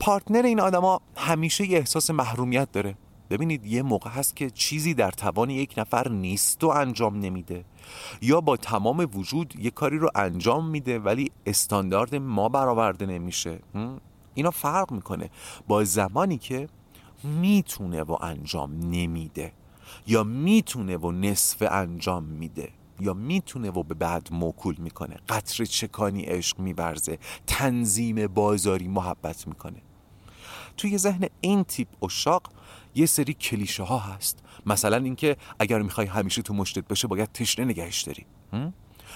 پارتنر 0.00 0.42
این 0.42 0.60
آدما 0.60 1.00
همیشه 1.16 1.70
یه 1.70 1.78
احساس 1.78 2.10
محرومیت 2.10 2.72
داره. 2.72 2.94
ببینید 3.30 3.66
یه 3.66 3.82
موقع 3.82 4.10
هست 4.10 4.36
که 4.36 4.50
چیزی 4.50 4.94
در 4.94 5.10
توان 5.10 5.50
یک 5.50 5.74
نفر 5.76 6.08
نیست 6.08 6.64
و 6.64 6.68
انجام 6.68 7.18
نمیده. 7.18 7.64
یا 8.22 8.40
با 8.40 8.56
تمام 8.56 9.08
وجود 9.14 9.54
یه 9.58 9.70
کاری 9.70 9.98
رو 9.98 10.10
انجام 10.14 10.70
میده 10.70 10.98
ولی 10.98 11.30
استاندارد 11.46 12.14
ما 12.14 12.48
برآورده 12.48 13.06
نمیشه. 13.06 13.60
اینا 14.34 14.50
فرق 14.50 14.92
می‌کنه 14.92 15.30
با 15.68 15.84
زمانی 15.84 16.38
که 16.38 16.68
می‌تونه 17.24 18.02
و 18.02 18.16
انجام 18.20 18.78
نمیده 18.78 19.52
یا 20.06 20.24
می‌تونه 20.24 20.96
و 20.96 21.10
نصف 21.10 21.62
انجام 21.70 22.24
میده 22.24 22.70
یا 23.00 23.14
می‌تونه 23.14 23.70
و 23.70 23.82
به 23.82 23.94
بعد 23.94 24.28
موکول 24.32 24.76
می‌کنه. 24.78 25.16
قطر 25.28 25.64
چکانی 25.64 26.22
عشق 26.22 26.58
میورزه. 26.58 27.18
تنظیم 27.46 28.26
بازاری 28.26 28.88
محبت 28.88 29.46
می‌کنه. 29.46 29.82
توی 30.76 30.98
ذهن 30.98 31.26
این 31.40 31.64
تیپ 31.64 32.04
اشاق 32.04 32.42
یه 32.94 33.06
سری 33.06 33.34
کلیشه 33.34 33.82
ها 33.82 33.98
هست. 33.98 34.38
مثلا 34.66 34.96
اینکه 34.96 35.36
اگر 35.58 35.82
می‌خوای 35.82 36.06
همیشه 36.06 36.42
تو 36.42 36.54
مشتت 36.54 36.88
بشه 36.88 37.08
باید 37.08 37.32
تشنه 37.32 37.64
نگهش 37.64 38.02
داری. 38.02 38.26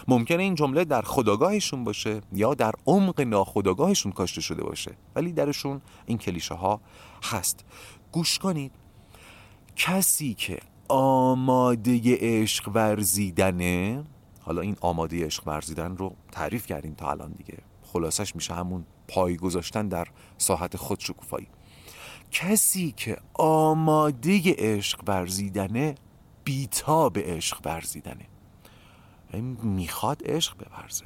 ممکنه 0.08 0.42
این 0.42 0.54
جمله 0.54 0.84
در 0.84 1.02
خداگاهشون 1.02 1.84
باشه 1.84 2.20
یا 2.32 2.54
در 2.54 2.72
عمق 2.86 3.20
ناخداگاهشون 3.20 4.12
کاشته 4.12 4.40
شده 4.40 4.64
باشه 4.64 4.96
ولی 5.14 5.32
درشون 5.32 5.80
این 6.06 6.18
کلیشه 6.18 6.54
ها 6.54 6.80
هست. 7.22 7.64
گوش 8.12 8.38
کنید. 8.38 8.72
کسی 9.76 10.34
که 10.34 10.58
آماده 10.88 12.00
عشق 12.20 12.68
ورزیدنه 12.74 14.04
حالا 14.40 14.60
این 14.60 14.76
آماده 14.80 15.26
عشق 15.26 15.48
ورزیدن 15.48 15.96
رو 15.96 16.16
تعریف 16.32 16.66
کردیم 16.66 16.94
تا 16.94 17.10
الان 17.10 17.32
دیگه. 17.32 17.58
خلاصش 17.92 18.34
میشه 18.36 18.54
همون 18.54 18.84
پای 19.08 19.36
گذاشتن 19.36 19.88
در 19.88 20.08
ساحت 20.38 20.76
خود 20.76 21.00
شکوفایی. 21.00 21.48
کسی 22.30 22.94
که 22.96 23.18
آماده 23.34 24.54
عشق 24.58 25.00
ورزیدنه 25.06 25.94
بیتاب 26.44 27.18
عشق 27.18 27.60
ورزیدنه. 27.64 28.26
می‌خواد 29.62 30.22
عشق 30.24 30.56
بورزه. 30.56 31.04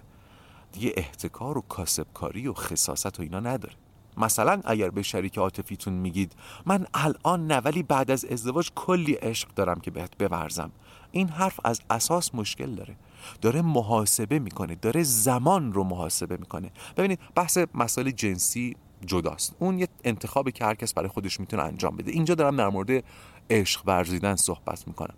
دیگه 0.73 0.92
احتکار 0.97 1.59
و 1.59 1.61
کاسبکاری 1.61 2.49
و 2.49 2.53
خصاصت 2.53 3.18
و 3.18 3.23
اینا 3.23 3.40
نداره. 3.40 3.75
مثلا 4.16 4.61
اگر 4.64 4.90
به 4.90 5.03
شریک 5.03 5.38
عاطفیتون 5.38 5.95
میگید 5.95 6.33
من 6.66 6.87
الان 6.95 7.47
نه 7.47 7.57
ولی 7.57 7.83
بعد 7.83 8.11
از 8.11 8.25
ازدواج 8.25 8.71
کلی 8.75 9.12
عشق 9.12 9.49
دارم 9.55 9.81
که 9.81 9.90
بهت 9.90 10.18
بورزم. 10.18 10.73
این 11.12 11.29
حرف 11.29 11.61
از 11.64 11.81
اساس 11.90 12.35
مشکل 12.35 12.75
داره. 12.75 12.97
داره 13.41 13.63
محاسبه 13.63 14.39
می‌کنه 14.39 14.75
داره 14.75 15.03
زمان 15.03 15.73
رو 15.73 15.85
محاسبه 15.85 16.37
می‌کنه. 16.37 16.71
ببینید 16.97 17.19
بحث 17.35 17.59
مسائل 17.75 18.11
جنسی 18.11 18.77
جداست. 19.07 19.57
اون 19.59 19.79
یه 19.79 19.89
انتخابی 20.05 20.53
که 20.53 20.65
هر 20.65 20.75
کس 20.75 20.95
برای 20.95 21.09
خودش 21.09 21.41
می‌تونه 21.41 21.63
انجام 21.63 21.97
بده. 21.97 22.11
اینجا 22.13 22.35
دارم 22.35 22.57
در 22.57 22.69
مورد 22.69 23.05
عشق 23.51 23.83
ورزیدن 23.87 24.37
صحبت 24.37 24.89
می‌کنم. 24.89 25.15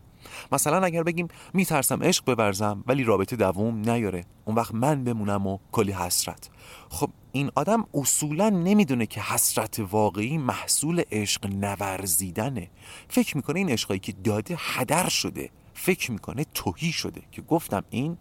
مثلا 0.52 0.84
اگر 0.84 1.02
بگیم 1.02 1.28
میترسم 1.54 2.02
عشق 2.02 2.24
بورزم 2.24 2.84
ولی 2.86 3.04
رابطه 3.04 3.36
دووم 3.36 3.90
نیاره. 3.90 4.24
اون 4.44 4.56
وقت 4.56 4.74
من 4.74 5.04
بمونم 5.04 5.46
و 5.46 5.58
کلی 5.72 5.92
حسرت. 5.92 6.50
خب 6.88 7.10
این 7.32 7.50
آدم 7.54 7.86
اصولا 7.94 8.48
نمی‌دونه 8.48 9.06
که 9.06 9.20
حسرت 9.20 9.80
واقعی 9.90 10.38
محصول 10.38 11.02
عشق 11.12 11.46
نورزیدنه. 11.46 12.70
فکر 13.08 13.36
می‌کنه 13.36 13.58
این 13.58 13.70
عشقایی 13.70 14.00
که 14.00 14.12
داده 14.12 14.56
هدر 14.58 15.08
شده. 15.08 15.50
فکر 15.74 16.12
می‌کنه 16.12 16.44
توهی 16.54 16.92
شده 16.92 17.22
که 17.32 17.42
گفتم 17.42 17.84
این 17.90 18.18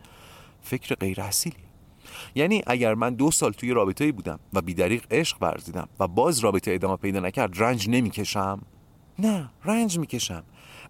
فکر 0.62 0.96
غیر 0.96 1.22
اصیلی 1.22 1.56
یعنی 2.36 2.64
اگر 2.68 2.94
من 2.94 3.16
دو 3.16 3.32
سال 3.32 3.52
توی 3.52 3.72
رابطه 3.72 4.12
بودم 4.12 4.40
و 4.54 4.62
بیدریق 4.62 5.06
عشق 5.12 5.38
ورزیدم 5.42 5.90
و 6.00 6.08
باز 6.08 6.40
رابطه 6.40 6.72
ادامه 6.72 6.96
پیدا 6.96 7.20
نکرد 7.20 7.64
رنج 7.64 7.90
نمی‌کشم؟ 7.90 8.62
نه 9.20 9.50
رنج 9.66 10.00
می‌کشم. 10.00 10.44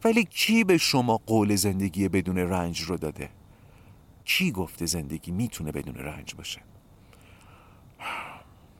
ولی 0.03 0.23
کی 0.23 0.63
به 0.63 0.77
شما 0.77 1.17
قول 1.17 1.55
زندگی 1.55 2.09
بدون 2.09 2.37
رنج 2.37 2.81
رو 2.81 2.97
داده؟ 2.97 3.29
کی 4.25 4.51
گفته 4.51 4.85
زندگی 4.85 5.31
می‌تونه 5.31 5.71
بدون 5.71 5.95
رنج 5.95 6.35
باشه؟ 6.35 6.61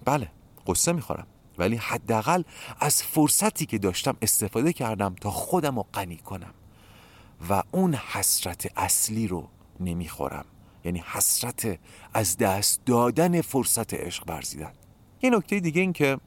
بله 0.06 0.32
قصه 0.67 0.91
می‌خورم. 0.91 1.28
ولی 1.58 1.76
حداقل 1.76 2.43
از 2.80 3.04
فرصتی 3.04 3.65
که 3.65 3.78
داشتم 3.78 4.17
استفاده 4.22 4.74
کردم 4.74 5.15
تا 5.15 5.32
خودم 5.32 5.76
رو 5.76 5.86
غنی 5.93 6.17
کنم. 6.17 6.54
و 7.49 7.63
اون 7.71 7.93
حسرت 7.93 8.71
اصلی 8.75 9.27
رو 9.27 9.49
نمی‌خورم. 9.79 10.45
یعنی 10.86 11.03
حسرت 11.12 11.79
از 12.13 12.38
دست 12.38 12.86
دادن 12.86 13.41
فرصت 13.41 13.93
عشق 13.93 14.23
ورزیدن 14.27 14.71
یه 15.21 15.29
نکته 15.29 15.60
دیگه 15.60 15.82
این 15.82 15.93
که 15.93 16.17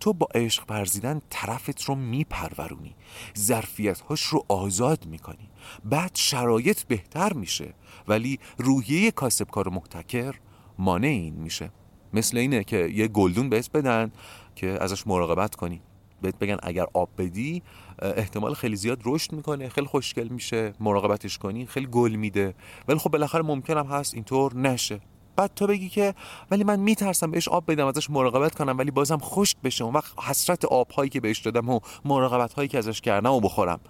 تو 0.00 0.12
با 0.12 0.28
عشق 0.34 0.64
ورزیدن 0.68 1.22
طرفت 1.30 1.82
رو 1.84 1.94
میپرورونی. 1.94 2.94
ظرفیت 3.38 4.00
هاش 4.00 4.22
رو 4.22 4.44
آزاد 4.48 5.06
می‌کنی. 5.06 5.50
بعد 5.84 6.10
شرایط 6.14 6.82
بهتر 6.82 7.32
میشه. 7.32 7.74
ولی 8.08 8.38
روحیه 8.58 9.10
کاسبکار 9.10 9.68
محتکر 9.68 10.34
مانع 10.78 11.08
این 11.08 11.34
میشه. 11.34 11.70
مثل 12.12 12.36
اینه 12.36 12.64
که 12.64 12.76
یه 12.76 13.08
گلدون 13.08 13.48
بهت 13.48 13.70
بدن 13.72 14.12
که 14.54 14.78
ازش 14.80 15.06
مراقبت 15.06 15.54
کنی. 15.54 15.82
بهت 16.22 16.38
بگن 16.38 16.56
اگر 16.62 16.86
آب 16.94 17.10
بدی 17.18 17.62
احتمال 17.98 18.54
خیلی 18.54 18.76
زیاد 18.76 19.00
رشد 19.04 19.32
می‌کنه 19.32 19.68
خیلی 19.68 19.86
خوشگل 19.86 20.28
میشه 20.28 20.72
مراقبتش 20.80 21.38
کنی 21.38 21.66
خیلی 21.66 21.86
گل 21.86 22.14
میده. 22.14 22.54
ولی 22.88 22.98
خب 22.98 23.10
بالاخره 23.10 23.42
ممکنم 23.42 23.86
هست 23.86 24.14
اینطور 24.14 24.56
نشه. 24.56 25.00
بعد 25.36 25.54
تو 25.56 25.66
بگی 25.66 25.88
که 25.88 26.14
ولی 26.50 26.64
من 26.64 26.80
میترسم 26.80 27.30
بهش 27.30 27.48
آب 27.48 27.72
بدم 27.72 27.86
ازش 27.86 28.10
مراقبت 28.10 28.54
کنم 28.54 28.78
ولی 28.78 28.90
بازم 28.90 29.18
خشک 29.18 29.56
بشه. 29.64 29.84
اون 29.84 29.94
وقت 29.94 30.12
حسرت 30.18 30.64
آبهایی 30.64 31.10
که 31.10 31.20
بهش 31.20 31.38
دادم 31.38 31.68
و 31.68 31.80
مراقبت 32.04 32.52
هایی 32.52 32.68
که 32.68 32.78
ازش 32.78 33.00
کردم 33.00 33.32
و 33.32 33.40
بخورم. 33.40 33.80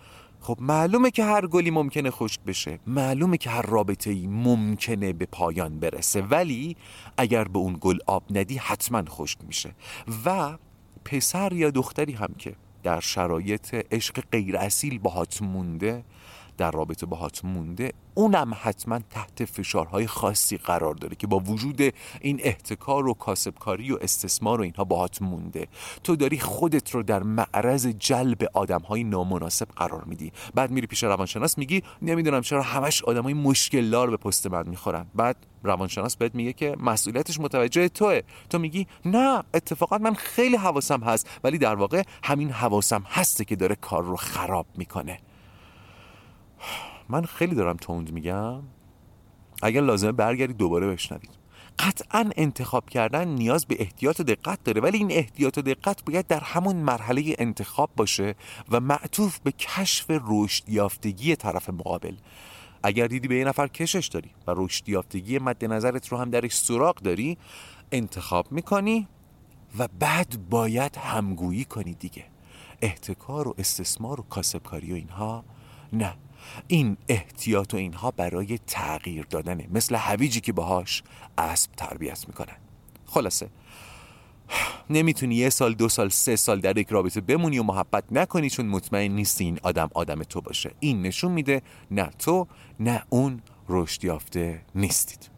خب 0.40 0.56
معلومه 0.60 1.10
که 1.10 1.24
هر 1.24 1.46
گلی 1.46 1.70
ممکنه 1.70 2.10
خشک 2.10 2.40
بشه. 2.40 2.78
معلومه 2.86 3.36
که 3.36 3.50
هر 3.50 3.62
رابطه 3.62 4.10
ای 4.10 4.26
ممکنه 4.26 5.12
به 5.12 5.26
پایان 5.26 5.80
برسه. 5.80 6.22
ولی 6.22 6.76
اگر 7.16 7.44
به 7.44 7.58
اون 7.58 7.78
گل 7.80 7.98
آب 8.06 8.22
ندی 8.30 8.56
حتما 8.56 9.02
خشک 9.08 9.38
میشه. 9.46 9.74
و 10.24 10.58
پسر 11.04 11.52
یا 11.52 11.70
دختری 11.70 12.12
هم 12.12 12.34
که 12.38 12.54
در 12.82 13.00
شرایط 13.00 13.74
عشق 13.92 14.24
غیر 14.32 14.56
اصیل 14.56 14.98
باهات 14.98 15.42
مونده 15.42 16.04
در 16.58 16.70
رابطه 16.70 17.06
باهات 17.06 17.44
مونده 17.44 17.92
اونم 18.14 18.56
حتما 18.60 18.98
تحت 19.10 19.44
فشارهای 19.44 20.06
خاصی 20.06 20.56
قرار 20.56 20.94
داره 20.94 21.16
که 21.16 21.26
با 21.26 21.38
وجود 21.38 21.80
این 22.20 22.40
احتکار 22.42 23.08
و 23.08 23.14
کاسبکاری 23.14 23.92
و 23.92 23.98
استثمار 24.00 24.60
و 24.60 24.62
اینها 24.62 24.84
باهات 24.84 25.22
مونده. 25.22 25.68
تو 26.04 26.16
داری 26.16 26.38
خودت 26.38 26.90
رو 26.90 27.02
در 27.02 27.22
معرض 27.22 27.86
جلب 27.86 28.48
آدمهای 28.54 29.04
نامناسب 29.04 29.68
قرار 29.76 30.04
میدی. 30.04 30.32
بعد 30.54 30.70
میری 30.70 30.86
پیش 30.86 31.02
روانشناس 31.02 31.58
میگی 31.58 31.82
نمی‌دونم 32.02 32.40
چرا 32.40 32.62
همش 32.62 33.02
آدمای 33.02 33.34
مشکلدار 33.34 34.10
به 34.10 34.16
پست 34.16 34.46
من 34.46 34.68
می‌خورن. 34.68 35.06
بعد 35.14 35.36
روانشناس 35.62 36.16
بهت 36.16 36.34
میگه 36.34 36.52
که 36.52 36.76
مسئولیتش 36.80 37.40
متوجه 37.40 37.88
توه. 37.88 38.20
تو 38.50 38.58
میگی 38.58 38.86
نه 39.04 39.42
اتفاقا 39.54 39.98
من 39.98 40.14
خیلی 40.14 40.56
حواسم 40.56 41.00
هست 41.00 41.30
ولی 41.44 41.58
در 41.58 41.74
واقع 41.74 42.02
همین 42.24 42.50
حواسم 42.50 43.04
هسته 43.08 43.44
که 43.44 43.56
داره 43.56 43.74
کار 43.74 44.04
رو 44.04 44.16
خراب 44.16 44.66
می‌کنه. 44.76 45.18
من 47.08 47.24
خیلی 47.24 47.54
دارم 47.54 47.76
توند 47.76 48.12
میگم. 48.12 48.62
اگر 49.62 49.80
لازمه 49.80 50.12
برگردید 50.12 50.56
دوباره 50.56 50.88
بشنوید. 50.88 51.30
قطعا 51.78 52.30
انتخاب 52.36 52.90
کردن 52.90 53.28
نیاز 53.28 53.66
به 53.66 53.76
احتیاط 53.78 54.20
و 54.20 54.22
دقت 54.22 54.64
داره 54.64 54.80
ولی 54.80 54.98
این 54.98 55.12
احتیاط 55.12 55.58
و 55.58 55.62
دقت 55.62 56.04
باید 56.04 56.26
در 56.26 56.40
همون 56.40 56.76
مرحله 56.76 57.36
انتخاب 57.38 57.90
باشه 57.96 58.34
و 58.70 58.80
معطوف 58.80 59.38
به 59.38 59.52
کشف 59.52 60.06
رشد 60.08 60.68
یافتگی 60.68 61.36
طرف 61.36 61.70
مقابل. 61.70 62.14
اگر 62.82 63.06
دیدی 63.06 63.28
به 63.28 63.36
یه 63.36 63.44
نفر 63.44 63.68
کشش 63.68 64.06
داری 64.06 64.30
و 64.46 64.54
رشد 64.56 64.88
یافتگی 64.88 65.38
مد 65.38 65.64
نظرت 65.64 66.08
رو 66.08 66.18
هم 66.18 66.30
درش 66.30 66.56
سراغ 66.56 66.96
داری 66.96 67.38
انتخاب 67.92 68.52
می‌کنی 68.52 69.08
و 69.78 69.88
بعد 69.98 70.48
باید 70.50 70.96
همگویی 70.96 71.64
کنی 71.64 71.94
دیگه. 71.94 72.24
احتکار 72.82 73.48
و 73.48 73.54
استثمار 73.58 74.20
و 74.20 74.22
کاسبکاری 74.22 74.92
و 74.92 74.94
اینها 74.94 75.44
نه. 75.92 76.14
این 76.68 76.96
احتیاط 77.08 77.74
و 77.74 77.76
اینها 77.76 78.10
برای 78.10 78.58
تغییر 78.66 79.26
دادنه 79.30 79.68
مثل 79.72 79.94
هویجی 79.94 80.40
که 80.40 80.52
باهاش 80.52 81.02
اسب 81.38 81.70
تربیت 81.76 82.28
می‌کنن. 82.28 82.56
خلاصه 83.06 83.48
نمی‌تونی 84.90 85.34
یه 85.34 85.50
سال 85.50 85.74
دو 85.74 85.88
سال 85.88 86.08
سه 86.08 86.36
سال 86.36 86.60
در 86.60 86.78
یک 86.78 86.88
رابطه 86.88 87.20
بمونی 87.20 87.58
و 87.58 87.62
محبت 87.62 88.04
نکنی 88.10 88.50
چون 88.50 88.66
مطمئن 88.66 89.12
نیستی 89.12 89.44
این 89.44 89.58
آدم 89.62 89.90
آدم 89.94 90.22
تو 90.22 90.40
باشه. 90.40 90.70
این 90.80 91.02
نشون 91.02 91.32
میده 91.32 91.62
نه 91.90 92.10
تو 92.18 92.46
نه 92.80 93.02
اون 93.10 93.42
رشد 93.68 94.04
یافته 94.04 94.62
نیستید. 94.74 95.31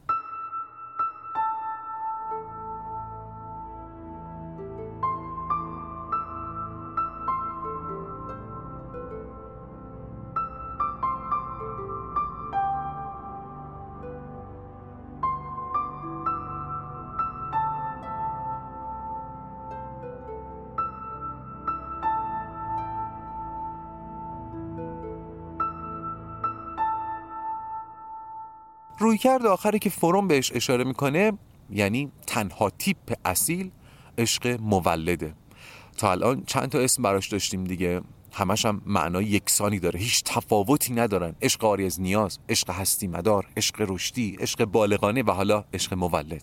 رویکرد 29.14 29.46
آخری 29.46 29.78
که 29.78 29.90
فروم 29.90 30.28
بهش 30.28 30.52
اشاره 30.54 30.84
می‌کنه 30.84 31.32
یعنی 31.70 32.12
تنها 32.26 32.70
تیپ 32.70 33.12
اصیل 33.24 33.70
عشق 34.18 34.60
مولده. 34.60 35.34
تا 35.96 36.10
الان 36.10 36.42
چند 36.46 36.68
تا 36.68 36.78
اسم 36.78 37.02
براش 37.02 37.28
داشتیم 37.28 37.64
دیگه. 37.64 38.00
همش 38.32 38.66
هم 38.66 38.82
معنای 38.86 39.24
یکسانی 39.24 39.78
داره. 39.78 40.00
هیچ 40.00 40.22
تفاوتی 40.24 40.92
ندارن. 40.92 41.34
عشق 41.42 41.64
آری 41.64 41.86
از 41.86 42.00
نیاز 42.00 42.38
عشق 42.48 42.70
هستی 42.70 43.06
مدار 43.06 43.46
عشق 43.56 43.86
رشدی 43.88 44.36
عشق 44.40 44.64
بالغانه 44.64 45.22
و 45.22 45.30
حالا 45.30 45.64
عشق 45.74 45.94
مولد. 45.94 46.42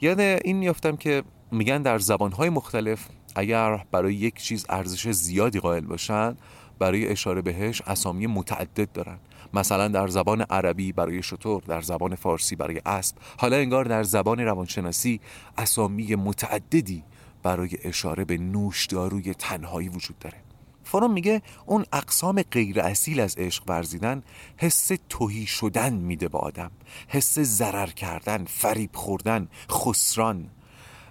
یاد 0.00 0.20
این 0.20 0.56
میافتم 0.56 0.96
که 0.96 1.22
میگن 1.52 1.82
در 1.82 1.98
زبانهای 1.98 2.48
مختلف 2.48 3.08
اگر 3.34 3.84
برای 3.90 4.14
یک 4.14 4.34
چیز 4.34 4.66
ارزش 4.68 5.10
زیادی 5.10 5.60
قائل 5.60 5.84
باشن 5.84 6.36
برای 6.78 7.08
اشاره 7.08 7.42
بهش 7.42 7.82
اسامی 7.86 8.26
متعدد 8.26 8.92
دارن. 8.92 9.18
مثلا 9.54 9.88
در 9.88 10.08
زبان 10.08 10.40
عربی 10.40 10.92
برای 10.92 11.22
شطور 11.22 11.62
در 11.62 11.80
زبان 11.80 12.14
فارسی 12.14 12.56
برای 12.56 12.80
اسب 12.86 13.16
حالا 13.38 13.56
انگار 13.56 13.84
در 13.84 14.02
زبان 14.02 14.40
روانشناسی 14.40 15.20
اسامی 15.58 16.14
متعددی 16.14 17.04
برای 17.42 17.70
اشاره 17.84 18.24
به 18.24 18.38
نوشداروی 18.38 19.34
تنهایی 19.34 19.88
وجود 19.88 20.18
داره. 20.18 20.36
فروم 20.84 21.12
میگه 21.12 21.42
اون 21.66 21.84
اقسام 21.92 22.42
غیر 22.42 22.80
اصیل 22.80 23.20
از 23.20 23.36
عشق 23.38 23.64
ورزیدن 23.68 24.22
حس 24.56 24.90
توهی 25.08 25.46
شدن 25.46 25.92
میده 25.92 26.28
به 26.28 26.38
آدم 26.38 26.70
حس 27.08 27.38
ضرر 27.38 27.86
کردن 27.86 28.44
فریب 28.44 28.90
خوردن 28.94 29.48
خسران. 29.70 30.50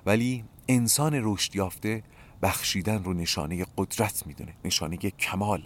ولی 0.05 0.43
انسان 0.67 1.19
رشد 1.23 1.55
یافته 1.55 2.03
بخشیدن 2.45 3.03
رو 3.03 3.13
نشانه 3.13 3.65
قدرت 3.77 4.27
می‌دونه 4.27 4.53
نشانه 4.65 4.97
کمال 4.97 5.61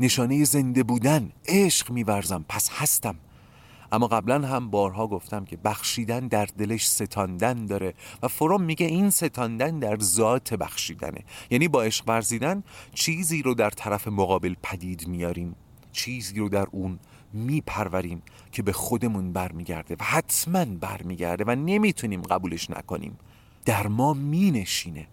نشانه 0.00 0.44
زنده 0.44 0.82
بودن. 0.82 1.32
عشق 1.46 1.90
میورزم 1.90 2.44
پس 2.48 2.70
هستم. 2.72 3.16
اما 3.92 4.06
قبلا 4.06 4.46
هم 4.48 4.70
بارها 4.70 5.06
گفتم 5.06 5.44
که 5.44 5.56
بخشیدن 5.56 6.28
در 6.28 6.46
دلش 6.46 6.88
ستاندن 6.88 7.66
داره 7.66 7.94
و 8.22 8.28
فروم 8.28 8.62
میگه 8.62 8.86
این 8.86 9.10
ستاندن 9.10 9.78
در 9.78 9.98
ذات 9.98 10.54
بخشیدنه. 10.54 11.24
یعنی 11.50 11.68
با 11.68 11.82
عشق 11.82 12.04
ورزیدن 12.08 12.62
چیزی 12.94 13.42
رو 13.42 13.54
در 13.54 13.70
طرف 13.70 14.08
مقابل 14.08 14.54
پدید 14.62 15.08
میاریم 15.08 15.54
چیزی 15.92 16.38
رو 16.38 16.48
در 16.48 16.66
اون 16.70 16.98
میپروریم 17.32 18.22
که 18.52 18.62
به 18.62 18.72
خودمون 18.72 19.32
برمیگرده 19.32 19.96
و 20.00 20.04
حتما 20.04 20.64
برمیگرده 20.64 21.44
و 21.46 21.50
نمی‌تونیم 21.50 22.22
قبولش 22.22 22.70
نکنیم. 22.70 23.18
در 23.64 23.86
ما 23.86 24.14
مینشینه. 24.14 25.06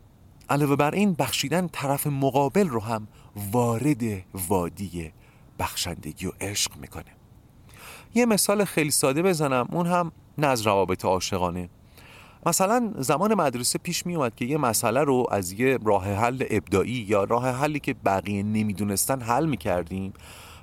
علاوه 0.49 0.75
بر 0.75 0.91
این 0.91 1.13
بخشیدن 1.13 1.67
طرف 1.67 2.07
مقابل 2.07 2.67
رو 2.67 2.79
هم 2.79 3.07
وارد 3.51 4.03
وادی 4.33 5.11
بخشندگی 5.59 6.25
و 6.25 6.31
عشق 6.41 6.77
می‌کنه. 6.77 7.11
یه 8.15 8.25
مثال 8.25 8.65
خیلی 8.65 8.91
ساده 8.91 9.23
بزنم 9.23 9.67
اون 9.71 9.87
هم 9.87 10.11
نه 10.37 10.47
از 10.47 10.61
روابط 10.61 11.05
عاشقانه. 11.05 11.69
مثلا 12.45 12.93
زمان 12.97 13.33
مدرسه 13.33 13.79
پیش 13.79 14.05
می 14.05 14.15
اومد 14.15 14.35
که 14.35 14.45
یه 14.45 14.57
مسئله 14.57 15.03
رو 15.03 15.27
از 15.31 15.51
یه 15.51 15.79
راه 15.85 16.13
حل 16.13 16.45
ابداعی 16.49 17.05
یا 17.09 17.23
راه 17.23 17.49
حلی 17.49 17.79
که 17.79 17.93
بقیه 17.93 18.43
نمی‌دونستن 18.43 19.21
حل 19.21 19.45
می‌کردیم. 19.45 20.13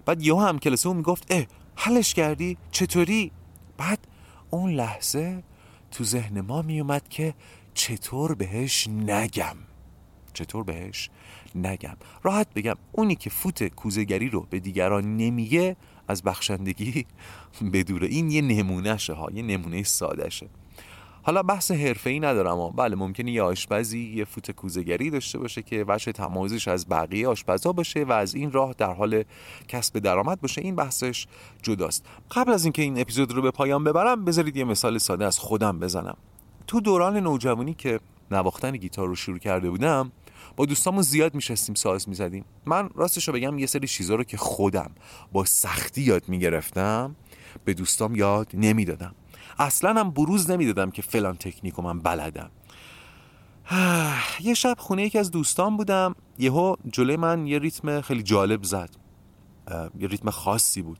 بعد 0.07 0.23
یه 0.23 0.37
هم 0.37 0.59
کلاسه 0.59 0.89
اون 0.89 0.97
می‌گفت 0.97 1.27
اه 1.31 1.45
حلش 1.77 2.15
کردی؟ 2.15 2.57
چطوری؟ 2.71 3.33
بعد 3.77 3.99
اون 4.51 4.73
لحظه 4.73 5.43
تو 5.91 6.05
ذهن 6.05 6.41
ما 6.41 6.63
می 6.63 6.81
اومد 6.81 7.09
که 7.09 7.35
چطور 7.75 8.35
بهش 8.35 8.89
نگم. 8.89 9.57
چطور 10.33 10.65
بهش 10.65 11.11
نگم؟ 11.55 11.97
راحت 12.23 12.47
بگم 12.55 12.77
اونی 12.93 13.15
که 13.15 13.31
فوت 13.31 13.69
کوزگری 13.69 14.29
رو 14.29 14.47
به 14.51 14.61
دیگران 14.61 15.17
نمیگه 15.17 15.77
از 16.09 16.23
بخشندگی 16.23 17.07
بدوره. 17.73 18.07
این 18.07 18.31
یه 18.31 18.43
نمونه 18.43 18.97
ها 19.09 19.29
یه 19.35 19.43
نمونه 19.43 19.83
ساده 19.83 20.31
شه 20.31 20.49
حالا 21.25 21.43
بحث 21.43 21.71
ای 22.07 22.21
ندارم 22.21 22.59
و 22.59 22.71
بله 22.71 22.97
ممکنه 22.97 23.33
یه 23.33 23.43
آشپزی 23.43 24.15
یه 24.15 24.25
فوت 24.25 24.51
کوزگری 24.51 25.11
داشته 25.11 25.39
باشه 25.39 25.63
که 25.63 25.85
وجه 25.89 26.13
تمایزش 26.13 26.69
از 26.69 26.89
بقیه 26.89 27.29
آشپزا 27.29 27.73
باشه 27.73 28.05
و 28.05 28.13
از 28.13 28.35
این 28.35 28.53
راه 28.53 28.75
در 28.79 28.93
حال 28.93 29.25
کسب 29.69 29.99
درآمد 29.99 30.41
باشه. 30.41 30.61
این 30.61 30.77
بحثش 30.77 31.27
جداست. 31.63 32.07
قبل 32.31 32.53
از 32.53 32.65
اینکه 32.65 32.83
این 32.83 33.01
اپیزود 33.01 33.33
رو 33.33 33.43
به 33.43 33.51
پایان 33.51 33.85
ببرم 33.85 34.25
بذارید 34.25 34.57
یه 34.57 34.65
مثال 34.65 34.99
ساده 34.99 35.25
از 35.25 35.39
خودم 35.39 35.79
بزنم. 35.79 36.17
تو 36.67 36.81
دوران 36.81 37.17
نوجوانی 37.17 37.75
که 37.75 38.01
نواختن 38.31 38.77
گیتار 38.77 39.09
رو 39.09 39.15
شروع 39.15 39.39
کرده 39.39 39.71
بودم 39.71 40.13
با 40.57 40.67
دوستامون 40.67 41.03
زیاد 41.03 41.35
میشستیم 41.35 41.75
ساز 41.75 42.09
می‌زدیم. 42.09 42.45
من 42.67 42.91
راستش 42.95 43.29
رو 43.29 43.35
بگم 43.35 43.59
یه 43.59 43.67
سری 43.67 43.89
چیزا 43.89 44.15
رو 44.15 44.25
که 44.25 44.37
خودم 44.37 44.91
با 45.33 45.45
سختی 45.45 46.03
یاد 46.03 46.29
می‌گرفتم 46.29 47.17
به 47.65 47.75
دوستام 47.75 48.15
یاد 48.15 48.51
نمی‌دادم. 48.55 49.15
اصلا 49.59 50.01
هم 50.01 50.11
بروز 50.11 50.51
نمی‌دادم 50.51 50.91
که 50.91 51.03
فلان 51.03 51.37
تکنیک 51.37 51.81
من 51.81 52.01
بلدم. 52.01 52.51
یه 54.41 54.55
شب 54.55 54.77
خونه 54.79 55.03
یکی 55.03 55.19
از 55.19 55.31
دوستان 55.31 55.77
بودم. 55.77 56.15
یهو 56.39 56.75
جلوی 56.93 57.17
من 57.17 57.47
یه 57.47 57.59
ریتم 57.59 58.01
خیلی 58.01 58.23
جالب 58.23 58.63
زد. 58.63 58.91
یه 59.99 60.09
ریتم 60.09 60.31
خاصی 60.31 60.83
بود. 60.83 60.99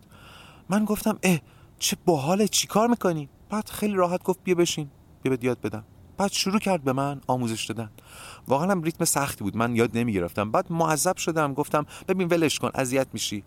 من 0.69 0.85
گفتم 0.85 1.19
اه 1.23 1.39
چه 1.79 1.97
باحال 2.07 2.47
چیکار 2.47 2.89
می‌کنی؟ 2.89 3.29
بعد 3.51 3.69
خیلی 3.69 3.95
راحت 3.95 4.23
گفت 4.23 4.41
بیا 4.45 4.55
بشین 4.55 4.91
بیا 5.23 5.39
یاد 5.43 5.61
بدم. 5.61 5.85
بعد 6.17 6.33
شروع 6.33 6.59
کرد 6.59 6.85
به 6.85 6.93
من 6.93 7.21
آموزش 7.27 7.65
دادن. 7.65 7.91
واقعا 8.49 8.71
هم 8.71 8.83
ریتم 8.83 9.05
سختی 9.05 9.45
بود. 9.45 9.57
من 9.57 9.77
یاد 9.77 9.99
نمی‌گرفتم. 9.99 10.51
بعد 10.51 10.73
معذب 10.73 11.17
شدم. 11.17 11.55
گفتم 11.55 11.87
ببین 12.09 12.29
ولش 12.29 12.59
کن. 12.59 12.71
اذیت 12.75 13.07
میشی. 13.13 13.45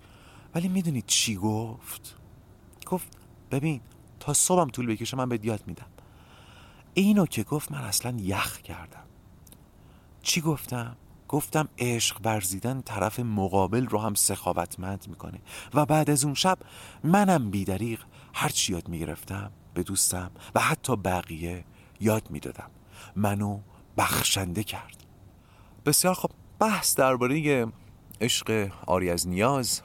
ولی 0.56 0.67
می‌دونی 0.67 1.01
چی 1.01 1.36
گفت؟ 1.36 2.15
گفت 2.86 3.08
ببین 3.51 3.82
تا 4.19 4.34
صبحم 4.34 4.67
طول 4.67 4.88
بکشه 4.88 5.17
من 5.17 5.30
به 5.30 5.39
یاد 5.43 5.63
میدم. 5.67 5.86
اینو 6.93 7.25
که 7.25 7.43
گفت 7.43 7.71
من 7.71 7.82
اصلا 7.82 8.17
یخ 8.19 8.62
کردم. 8.62 9.04
چی 10.21 10.41
گفتم؟ 10.41 10.95
گفتم 11.28 11.67
عشق 11.78 12.19
ورزیدن 12.23 12.82
طرف 12.82 13.19
مقابل 13.19 13.86
رو 13.86 13.99
هم 13.99 14.13
سخاوتمند 14.13 15.06
می‌کنه. 15.08 15.39
و 15.73 15.86
بعد 15.86 16.10
از 16.10 16.25
اون 16.25 16.34
شب 16.34 16.58
منم 17.04 17.51
بیدریق 17.51 18.01
هر 18.34 18.49
چی 18.49 18.73
یاد 18.73 18.88
می‌گرفتم 18.88 19.51
به 19.73 19.84
دوستم 19.84 20.32
و 20.56 20.60
حتی 20.60 20.95
بقیه 20.95 21.65
یاد 22.00 22.32
می‌دادم. 22.32 22.70
منو 23.16 23.60
بخشنده 23.98 24.64
کرد. 24.64 25.04
بسیار 25.86 26.14
خب 26.14 26.30
بحث 26.60 26.96
درباره 26.96 27.68
عشق 28.22 28.72
آری 28.88 29.10
از 29.10 29.28
نیاز 29.28 29.82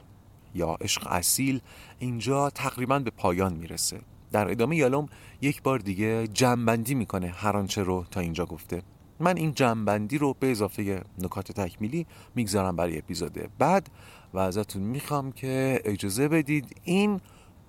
یا 0.55 0.77
عشق 0.81 1.07
اصیل 1.07 1.61
اینجا 1.99 2.51
تقریبا 2.51 2.99
به 2.99 3.11
پایان 3.11 3.55
می‌رسه. 3.55 4.01
در 4.33 4.51
ادامه 4.51 4.77
یالوم 4.77 5.09
یک 5.41 5.63
بار 5.63 5.79
دیگه 5.79 6.27
جمعبندی 6.27 6.95
می‌کنه 6.95 7.29
هر 7.29 7.57
آنچه 7.57 7.83
رو 7.83 8.05
تا 8.11 8.21
اینجا 8.21 8.47
گفته. 8.47 8.83
من 9.21 9.37
این 9.37 9.55
جمعبندی 9.55 10.19
رو 10.19 10.35
به 10.41 10.51
اضافه 10.51 11.03
نکات 11.19 11.53
تکمیلی 11.53 12.07
می‌گذارم 12.35 12.77
برای 12.77 12.99
اپیزود 12.99 13.39
بعد 13.59 13.91
و 14.35 14.39
ازتون 14.39 14.83
می‌خوام 14.83 15.33
که 15.33 15.81
اجازه 15.85 16.29
بدید 16.29 16.81
این 16.85 17.21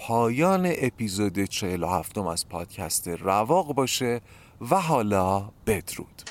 پایان 0.07 0.71
اپیزود 0.77 1.45
47 1.45 2.17
از 2.17 2.49
پادکست 2.49 3.07
رواق 3.07 3.73
باشه 3.73 4.21
و 4.71 4.75
حالا 4.75 5.51
بدرود. 5.67 6.21